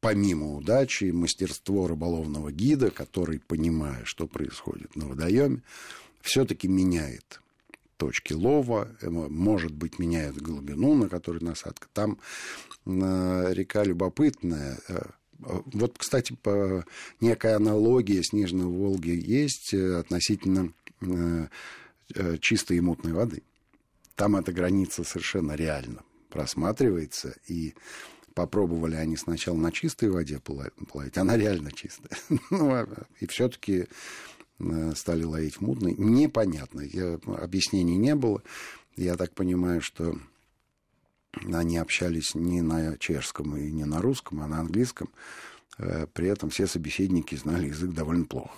помимо 0.00 0.56
удачи, 0.56 1.10
мастерство 1.12 1.86
рыболовного 1.86 2.50
гида, 2.50 2.90
который, 2.90 3.38
понимая, 3.38 4.04
что 4.04 4.26
происходит 4.26 4.96
на 4.96 5.06
водоеме, 5.06 5.62
все-таки 6.22 6.66
меняет 6.66 7.40
точки 8.00 8.32
лова, 8.32 8.88
э, 9.02 9.10
может 9.10 9.72
быть, 9.72 9.98
меняют 9.98 10.38
глубину, 10.38 10.94
на 10.94 11.08
которой 11.08 11.42
насадка. 11.42 11.86
Там 11.92 12.18
река 12.86 13.84
любопытная. 13.84 14.78
Э, 14.88 15.02
вот, 15.38 15.98
кстати, 15.98 16.36
некая 17.20 17.56
аналогия 17.56 18.22
с 18.22 18.32
Волги 18.32 19.10
есть 19.10 19.74
э, 19.74 19.98
относительно 19.98 20.72
чистой 22.40 22.78
и 22.78 22.80
мутной 22.80 23.12
воды. 23.12 23.42
Там 24.16 24.36
эта 24.36 24.52
граница 24.52 25.04
совершенно 25.04 25.52
реально 25.52 26.02
просматривается, 26.28 27.36
и 27.46 27.74
попробовали 28.34 28.96
они 28.96 29.16
сначала 29.16 29.56
на 29.56 29.72
чистой 29.72 30.10
воде 30.10 30.40
плавать, 30.40 31.16
она 31.16 31.36
реально 31.36 31.72
чистая. 31.72 32.18
Ну, 32.50 32.70
а, 32.74 32.86
и 33.20 33.26
все-таки 33.26 33.82
Э, 33.82 33.86
стали 34.94 35.24
ловить 35.24 35.60
мутный. 35.60 35.94
Непонятно. 35.96 36.80
Я, 36.80 37.18
объяснений 37.26 37.96
не 37.96 38.14
было. 38.14 38.42
Я 38.96 39.16
так 39.16 39.34
понимаю, 39.34 39.80
что 39.80 40.16
они 41.52 41.78
общались 41.78 42.34
не 42.34 42.60
на 42.62 42.96
чешском 42.98 43.56
и 43.56 43.70
не 43.70 43.84
на 43.84 44.00
русском, 44.00 44.40
а 44.42 44.46
на 44.46 44.60
английском. 44.60 45.10
Э, 45.78 46.06
при 46.12 46.28
этом 46.28 46.50
все 46.50 46.66
собеседники 46.66 47.34
знали 47.34 47.68
язык 47.68 47.92
довольно 47.92 48.24
плохо. 48.24 48.52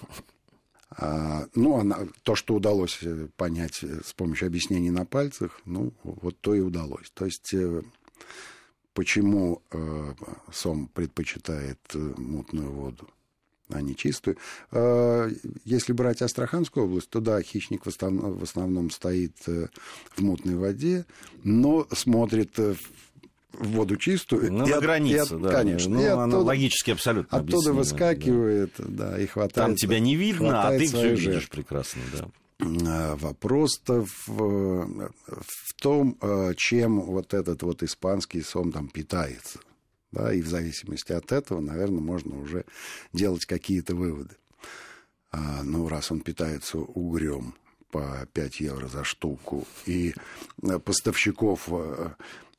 А, 0.91 1.47
ну, 1.55 1.79
она, 1.79 2.07
то, 2.23 2.35
что 2.35 2.55
удалось 2.55 2.99
э, 3.03 3.29
понять 3.37 3.83
с 3.83 4.13
помощью 4.15 4.47
объяснений 4.47 4.91
на 4.91 5.05
пальцах, 5.07 5.61
ну, 5.65 5.93
вот 6.03 6.39
то 6.41 6.55
и 6.55 6.61
удалось. 6.61 7.11
То 7.15 7.27
есть, 7.27 7.55
почему 8.93 9.63
э, 9.71 10.15
Сом 10.53 10.89
предпочитает 10.89 11.79
мутную 11.95 12.71
воду? 12.71 13.09
А 13.73 13.81
не 13.81 13.97
чистую. 13.97 14.37
Если 15.65 15.93
брать 15.93 16.23
Астраханскую 16.23 16.87
область, 16.87 17.11
то 17.11 17.21
да, 17.21 17.41
хищник 17.43 17.87
в 17.87 18.43
основном, 18.43 18.91
стоит 18.91 19.37
э, 19.47 19.69
в 20.15 20.23
мутной 20.23 20.57
воде, 20.57 21.07
но 21.45 21.87
смотрит 21.93 22.59
э, 22.59 22.75
в 23.53 23.69
воду 23.69 23.97
чистую. 23.97 24.53
Ну, 24.53 24.67
и 24.67 24.71
на 24.71 24.77
от, 24.77 24.83
границе, 24.83 25.37
и 25.37 25.39
да. 25.39 25.51
Конечно. 25.51 25.95
Ну, 25.95 26.01
и 26.01 26.05
оттуда, 26.05 26.23
она 26.23 26.39
логически 26.39 26.91
абсолютно 26.91 27.39
Оттуда 27.39 27.73
выскакивает, 27.73 28.73
да. 28.79 29.11
да, 29.11 29.19
и 29.21 29.27
хватает. 29.27 29.55
Там 29.55 29.77
тебя 29.77 30.01
не 30.01 30.17
видно, 30.17 30.69
а 30.69 30.77
ты 30.77 30.87
все 30.87 31.15
видишь 31.15 31.49
прекрасно, 31.49 32.03
да. 32.13 32.29
А, 32.87 33.17
вопрос-то 33.17 34.05
в, 34.27 35.07
в 35.27 35.75
том, 35.81 36.17
э, 36.21 36.53
чем 36.57 37.01
вот 37.01 37.35
этот 37.35 37.63
вот 37.63 37.83
испанский 37.83 38.43
сом 38.43 38.73
там 38.73 38.89
питается. 38.89 39.59
Да, 40.13 40.33
и 40.33 40.43
в 40.43 40.47
зависимости 40.47 41.13
от 41.13 41.33
этого, 41.33 41.61
наверное, 41.61 42.01
можно 42.01 42.39
уже 42.39 42.67
делать 43.15 43.47
какие-то 43.47 43.95
выводы. 43.95 44.37
А, 45.31 45.63
ну, 45.63 45.89
раз 45.89 46.13
он 46.13 46.21
питается 46.21 46.79
угрем 46.79 47.55
по 47.91 48.29
5 48.35 48.61
евро 48.61 48.89
за 48.89 49.05
штуку, 49.05 49.67
и 49.87 50.15
э, 50.63 50.79
поставщиков 50.79 51.69
э, 51.71 52.11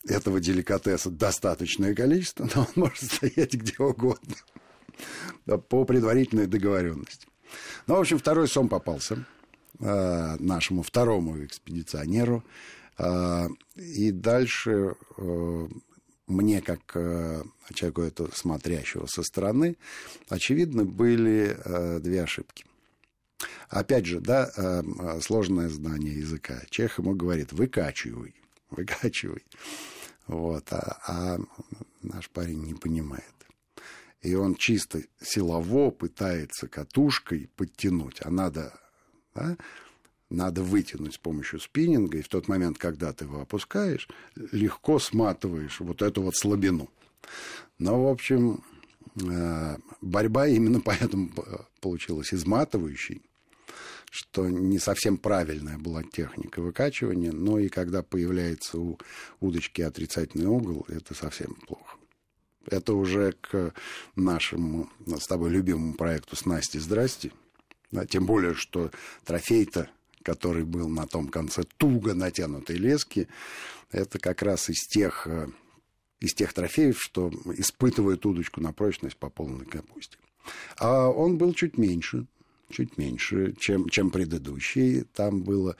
этого 0.07 0.39
деликатеса 0.39 1.11
достаточное 1.11 1.93
количество, 1.93 2.49
но 2.55 2.61
он 2.61 2.67
может 2.75 3.03
стоять 3.03 3.53
где 3.53 3.75
угодно 3.77 4.35
по 5.69 5.85
предварительной 5.85 6.47
договоренности. 6.47 7.27
Ну, 7.85 7.95
в 7.95 7.99
общем, 7.99 8.17
второй 8.17 8.47
сом 8.47 8.67
попался 8.67 9.25
э, 9.79 10.35
нашему 10.39 10.81
второму 10.81 11.45
экспедиционеру. 11.45 12.43
И 13.75 14.11
дальше 14.11 14.93
мне, 16.27 16.61
как 16.61 16.79
э, 16.95 17.43
человеку 17.73 18.01
это 18.01 18.35
смотрящего 18.35 19.05
со 19.07 19.23
стороны, 19.23 19.77
очевидно, 20.29 20.85
были 20.85 21.57
э, 21.57 21.99
две 21.99 22.23
ошибки. 22.23 22.65
Опять 23.69 24.05
же, 24.05 24.21
да, 24.21 24.51
э, 24.55 25.19
сложное 25.21 25.69
знание 25.69 26.13
языка. 26.13 26.61
Чех 26.69 26.99
ему 26.99 27.13
говорит, 27.13 27.51
выкачивай, 27.51 28.35
выкачивай. 28.69 29.43
Вот, 30.27 30.71
а, 30.71 30.99
а 31.07 31.39
наш 32.01 32.29
парень 32.29 32.63
не 32.63 32.73
понимает. 32.73 33.25
И 34.21 34.35
он 34.35 34.55
чисто 34.55 35.03
силово 35.21 35.91
пытается 35.91 36.69
катушкой 36.69 37.49
подтянуть, 37.57 38.19
а 38.21 38.29
надо 38.29 38.79
да, 39.35 39.57
надо 40.33 40.63
вытянуть 40.63 41.13
с 41.13 41.17
помощью 41.17 41.59
спиннинга, 41.59 42.17
и 42.17 42.23
в 42.23 42.27
тот 42.27 42.47
момент, 42.47 42.77
когда 42.77 43.13
ты 43.13 43.25
его 43.25 43.41
опускаешь, 43.41 44.09
легко 44.35 44.99
сматываешь 44.99 45.79
вот 45.79 46.01
эту 46.01 46.23
вот 46.23 46.35
слабину. 46.35 46.89
Но, 47.77 48.03
в 48.03 48.07
общем, 48.07 48.63
э, 49.21 49.77
борьба 50.01 50.47
именно 50.49 50.81
поэтому 50.81 51.29
получилась 51.79 52.33
изматывающей, 52.33 53.21
что 54.09 54.49
не 54.49 54.79
совсем 54.79 55.17
правильная 55.17 55.77
была 55.77 56.03
техника 56.03 56.61
выкачивания, 56.61 57.31
но 57.31 57.59
и 57.59 57.69
когда 57.69 58.01
появляется 58.01 58.79
у 58.79 58.99
удочки 59.39 59.81
отрицательный 59.81 60.47
угол, 60.47 60.85
это 60.89 61.13
совсем 61.13 61.55
плохо. 61.67 61.97
Это 62.65 62.93
уже 62.93 63.33
к 63.33 63.73
нашему 64.15 64.89
с 65.05 65.27
тобой 65.27 65.49
любимому 65.51 65.93
проекту 65.93 66.35
«Снасти, 66.35 66.77
здрасте». 66.77 67.31
Тем 68.09 68.25
более, 68.25 68.55
что 68.55 68.89
трофей-то 69.25 69.89
который 70.23 70.63
был 70.63 70.89
на 70.89 71.05
том 71.05 71.27
конце 71.27 71.63
туго 71.77 72.13
натянутой 72.13 72.77
лески, 72.77 73.27
это 73.91 74.17
как 74.19 74.41
раз 74.41 74.69
из 74.69 74.87
тех 74.87 75.27
э, 75.27 75.47
из 76.23 76.33
тех 76.33 76.53
трофеев, 76.53 76.99
что 77.01 77.29
испытывает 77.57 78.25
удочку 78.25 78.61
на 78.61 78.71
прочность 78.71 79.17
по 79.17 79.29
полной 79.29 79.65
капусте. 79.65 80.17
А 80.77 81.09
он 81.09 81.37
был 81.37 81.53
чуть 81.53 81.77
меньше, 81.77 82.27
чуть 82.69 82.97
меньше, 82.97 83.53
чем, 83.59 83.89
чем 83.89 84.09
предыдущий. 84.09 85.03
Там 85.13 85.43
было 85.43 85.75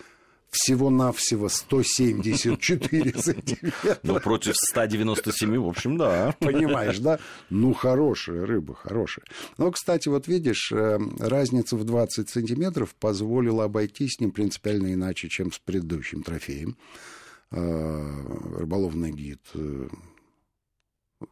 всего-навсего 0.53 1.49
174 1.49 3.13
сантиметра. 3.17 3.99
Ну, 4.03 4.19
против 4.19 4.55
197, 4.55 5.57
в 5.57 5.67
общем, 5.67 5.97
да. 5.97 6.35
Понимаешь, 6.39 6.99
да? 6.99 7.19
Ну, 7.49 7.73
хорошая 7.73 8.45
рыба, 8.45 8.75
хорошая. 8.75 9.25
Но, 9.57 9.71
кстати, 9.71 10.07
вот 10.09 10.27
видишь, 10.27 10.71
э, 10.71 10.99
разница 11.19 11.75
в 11.75 11.83
20 11.83 12.29
сантиметров 12.29 12.95
позволила 12.95 13.65
обойтись 13.65 14.15
с 14.15 14.19
ним 14.19 14.31
принципиально 14.31 14.93
иначе, 14.93 15.27
чем 15.27 15.51
с 15.51 15.59
предыдущим 15.59 16.23
трофеем. 16.23 16.77
Э, 17.51 18.57
рыболовный 18.57 19.11
гид 19.11 19.41
э, 19.55 19.87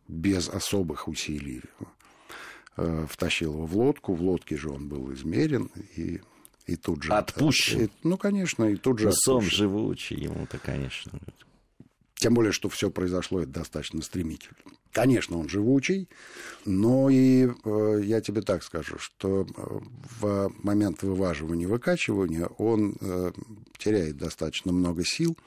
без 0.07 0.49
особых 0.49 1.07
усилий 1.07 1.61
втащил 3.07 3.53
его 3.53 3.65
в 3.65 3.77
лодку. 3.77 4.15
В 4.15 4.21
лодке 4.21 4.55
же 4.55 4.69
он 4.69 4.87
был 4.87 5.13
измерен, 5.13 5.69
и 5.97 6.21
и 6.65 6.75
тут 6.75 7.03
же... 7.03 7.13
Отпущен. 7.13 7.85
И, 7.85 7.89
ну, 8.03 8.17
конечно, 8.17 8.65
и 8.65 8.75
тут 8.75 8.99
же 8.99 9.07
ну, 9.07 9.13
Сон 9.13 9.41
живучий 9.41 10.15
ему-то, 10.15 10.57
конечно. 10.57 11.11
Тем 12.15 12.33
более, 12.35 12.51
что 12.51 12.69
все 12.69 12.89
произошло 12.89 13.41
это 13.41 13.51
достаточно 13.51 14.01
стремительно. 14.01 14.55
Конечно, 14.91 15.37
он 15.37 15.47
живучий, 15.47 16.09
но 16.65 17.09
и 17.09 17.47
э, 17.47 18.01
я 18.03 18.19
тебе 18.19 18.41
так 18.41 18.61
скажу, 18.61 18.97
что 18.99 19.43
э, 19.43 19.79
в 20.19 20.53
момент 20.61 21.01
вываживания 21.01 21.67
выкачивания 21.67 22.47
он 22.57 22.95
э, 22.99 23.31
теряет 23.77 24.17
достаточно 24.17 24.73
много 24.73 25.05
сил, 25.05 25.37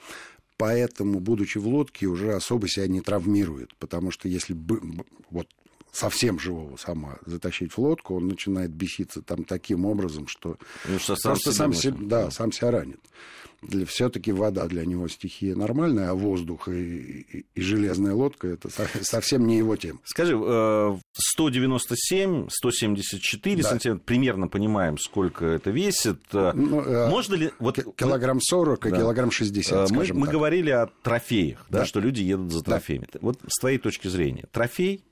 поэтому, 0.57 1.21
будучи 1.21 1.59
в 1.59 1.69
лодке, 1.69 2.07
уже 2.07 2.33
особо 2.33 2.69
себя 2.69 2.89
не 2.89 3.03
травмирует, 3.03 3.75
потому 3.77 4.11
что 4.11 4.29
если 4.29 4.55
бы 4.55 4.81
вот 5.31 5.47
совсем 5.95 6.39
живого 6.39 6.77
сама 6.77 7.19
затащить 7.25 7.73
в 7.73 7.79
лодку, 7.79 8.17
он 8.17 8.29
начинает 8.29 8.71
беситься 8.71 9.23
там 9.23 9.45
таким 9.45 9.87
образом, 9.87 10.27
что, 10.27 10.59
ну, 10.89 10.99
что 10.99 11.17
сам 11.17 11.33
просто 11.33 11.53
сам, 11.53 11.73
себя, 11.73 11.97
да, 12.01 12.31
сам 12.31 12.53
себя 12.53 12.71
ранит. 12.73 13.01
Все-таки 13.87 14.31
вода 14.31 14.67
для 14.67 14.85
него 14.85 15.09
стихия 15.09 15.57
нормальная, 15.57 16.11
а 16.11 16.15
воздух 16.15 16.69
и, 16.69 17.21
и, 17.21 17.47
и 17.55 17.61
железная 17.63 18.13
лодка 18.13 18.49
это 18.49 18.69
совсем 19.03 19.47
не 19.47 19.57
его 19.57 19.77
тема. 19.77 20.01
Скажи, 20.05 20.35
197, 21.13 22.49
174 22.51 23.63
да. 23.63 23.69
сантиметра, 23.69 24.03
примерно 24.05 24.49
понимаем, 24.49 24.99
сколько 24.99 25.47
это 25.47 25.71
весит. 25.71 26.21
Ну, 26.33 26.81
э, 26.83 27.09
Можно 27.09 27.35
ли... 27.37 27.53
Вот, 27.59 27.79
килограмм 27.97 28.41
40 28.41 28.81
да. 28.81 28.89
и 28.89 28.93
килограмм 28.93 29.31
60, 29.31 29.91
Мы, 29.91 30.07
мы 30.13 30.27
говорили 30.27 30.71
о 30.71 30.89
трофеях, 31.03 31.65
да. 31.71 31.81
Да, 31.81 31.87
что 31.87 32.01
люди 32.01 32.21
едут 32.21 32.53
за 32.53 32.63
трофеями. 32.63 33.07
Да. 33.13 33.21
Вот 33.23 33.39
с 33.47 33.61
твоей 33.61 33.79
точки 33.79 34.09
зрения, 34.09 34.45
трофей 34.53 35.03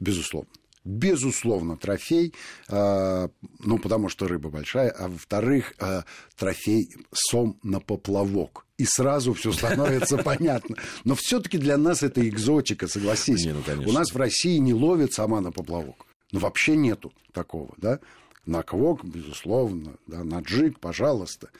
Безусловно. 0.00 0.50
Безусловно, 0.86 1.76
трофей, 1.76 2.32
э, 2.68 3.28
ну, 3.58 3.78
потому 3.78 4.08
что 4.08 4.28
рыба 4.28 4.50
большая, 4.50 4.90
а 4.90 5.08
во-вторых, 5.08 5.74
э, 5.80 6.02
трофей 6.36 6.94
сом 7.12 7.58
на 7.64 7.80
поплавок. 7.80 8.66
И 8.78 8.84
сразу 8.84 9.34
все 9.34 9.50
становится 9.50 10.16
понятно. 10.24 10.76
Но 11.02 11.16
все-таки 11.16 11.58
для 11.58 11.76
нас 11.76 12.04
это 12.04 12.26
экзотика, 12.28 12.86
согласись. 12.86 13.44
Не, 13.44 13.52
ну, 13.52 13.62
У 13.84 13.92
нас 13.92 14.12
в 14.12 14.16
России 14.16 14.58
не 14.58 14.74
ловят 14.74 15.12
сама 15.12 15.40
на 15.40 15.50
поплавок. 15.50 16.06
Ну, 16.30 16.38
вообще 16.38 16.76
нету 16.76 17.12
такого, 17.32 17.74
да. 17.78 17.98
На 18.44 18.62
квок, 18.62 19.04
безусловно, 19.04 19.96
да, 20.06 20.22
на 20.22 20.38
джиг, 20.38 20.78
пожалуйста. 20.78 21.50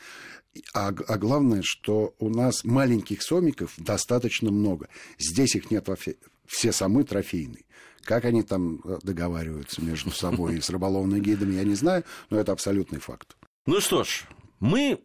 А, 0.72 0.88
а 0.88 1.18
главное, 1.18 1.62
что 1.64 2.14
у 2.20 2.28
нас 2.28 2.62
маленьких 2.62 3.22
сомиков 3.22 3.74
достаточно 3.76 4.52
много. 4.52 4.88
Здесь 5.18 5.56
их 5.56 5.72
нет 5.72 5.88
вообще. 5.88 6.14
Все 6.46 6.70
самы 6.70 7.02
трофейные. 7.02 7.64
Как 8.06 8.24
они 8.24 8.42
там 8.42 8.80
э, 8.84 8.98
договариваются 9.02 9.82
между 9.82 10.10
собой 10.12 10.56
и 10.56 10.60
с 10.60 10.70
рыболовными 10.70 11.20
гидами, 11.20 11.56
я 11.56 11.64
не 11.64 11.74
знаю, 11.74 12.04
но 12.30 12.38
это 12.38 12.52
абсолютный 12.52 13.00
факт. 13.00 13.36
Ну 13.66 13.80
что 13.80 14.04
ж, 14.04 14.24
мы 14.60 15.00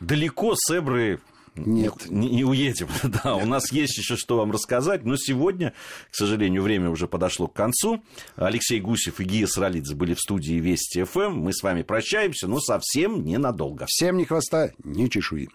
далеко 0.00 0.54
с 0.56 0.76
Эбры 0.76 1.20
нет. 1.56 2.10
Не, 2.10 2.28
не 2.28 2.44
уедем. 2.44 2.88
да, 3.24 3.36
у 3.36 3.46
нас 3.46 3.72
есть 3.72 3.96
еще 3.98 4.16
что 4.16 4.36
вам 4.38 4.52
рассказать, 4.52 5.04
но 5.04 5.16
сегодня, 5.16 5.72
к 6.10 6.14
сожалению, 6.14 6.62
время 6.62 6.90
уже 6.90 7.08
подошло 7.08 7.48
к 7.48 7.54
концу. 7.54 8.02
Алексей 8.36 8.80
Гусев 8.80 9.20
и 9.20 9.24
Гия 9.24 9.46
Саралидзе 9.46 9.94
были 9.94 10.14
в 10.14 10.20
студии 10.20 10.54
Вести 10.54 11.04
ФМ. 11.04 11.32
Мы 11.32 11.52
с 11.52 11.62
вами 11.62 11.82
прощаемся, 11.82 12.46
но 12.46 12.60
совсем 12.60 13.24
ненадолго. 13.24 13.86
Всем 13.88 14.16
ни 14.18 14.24
хвоста, 14.24 14.72
ни 14.84 15.08
чешуи. 15.08 15.44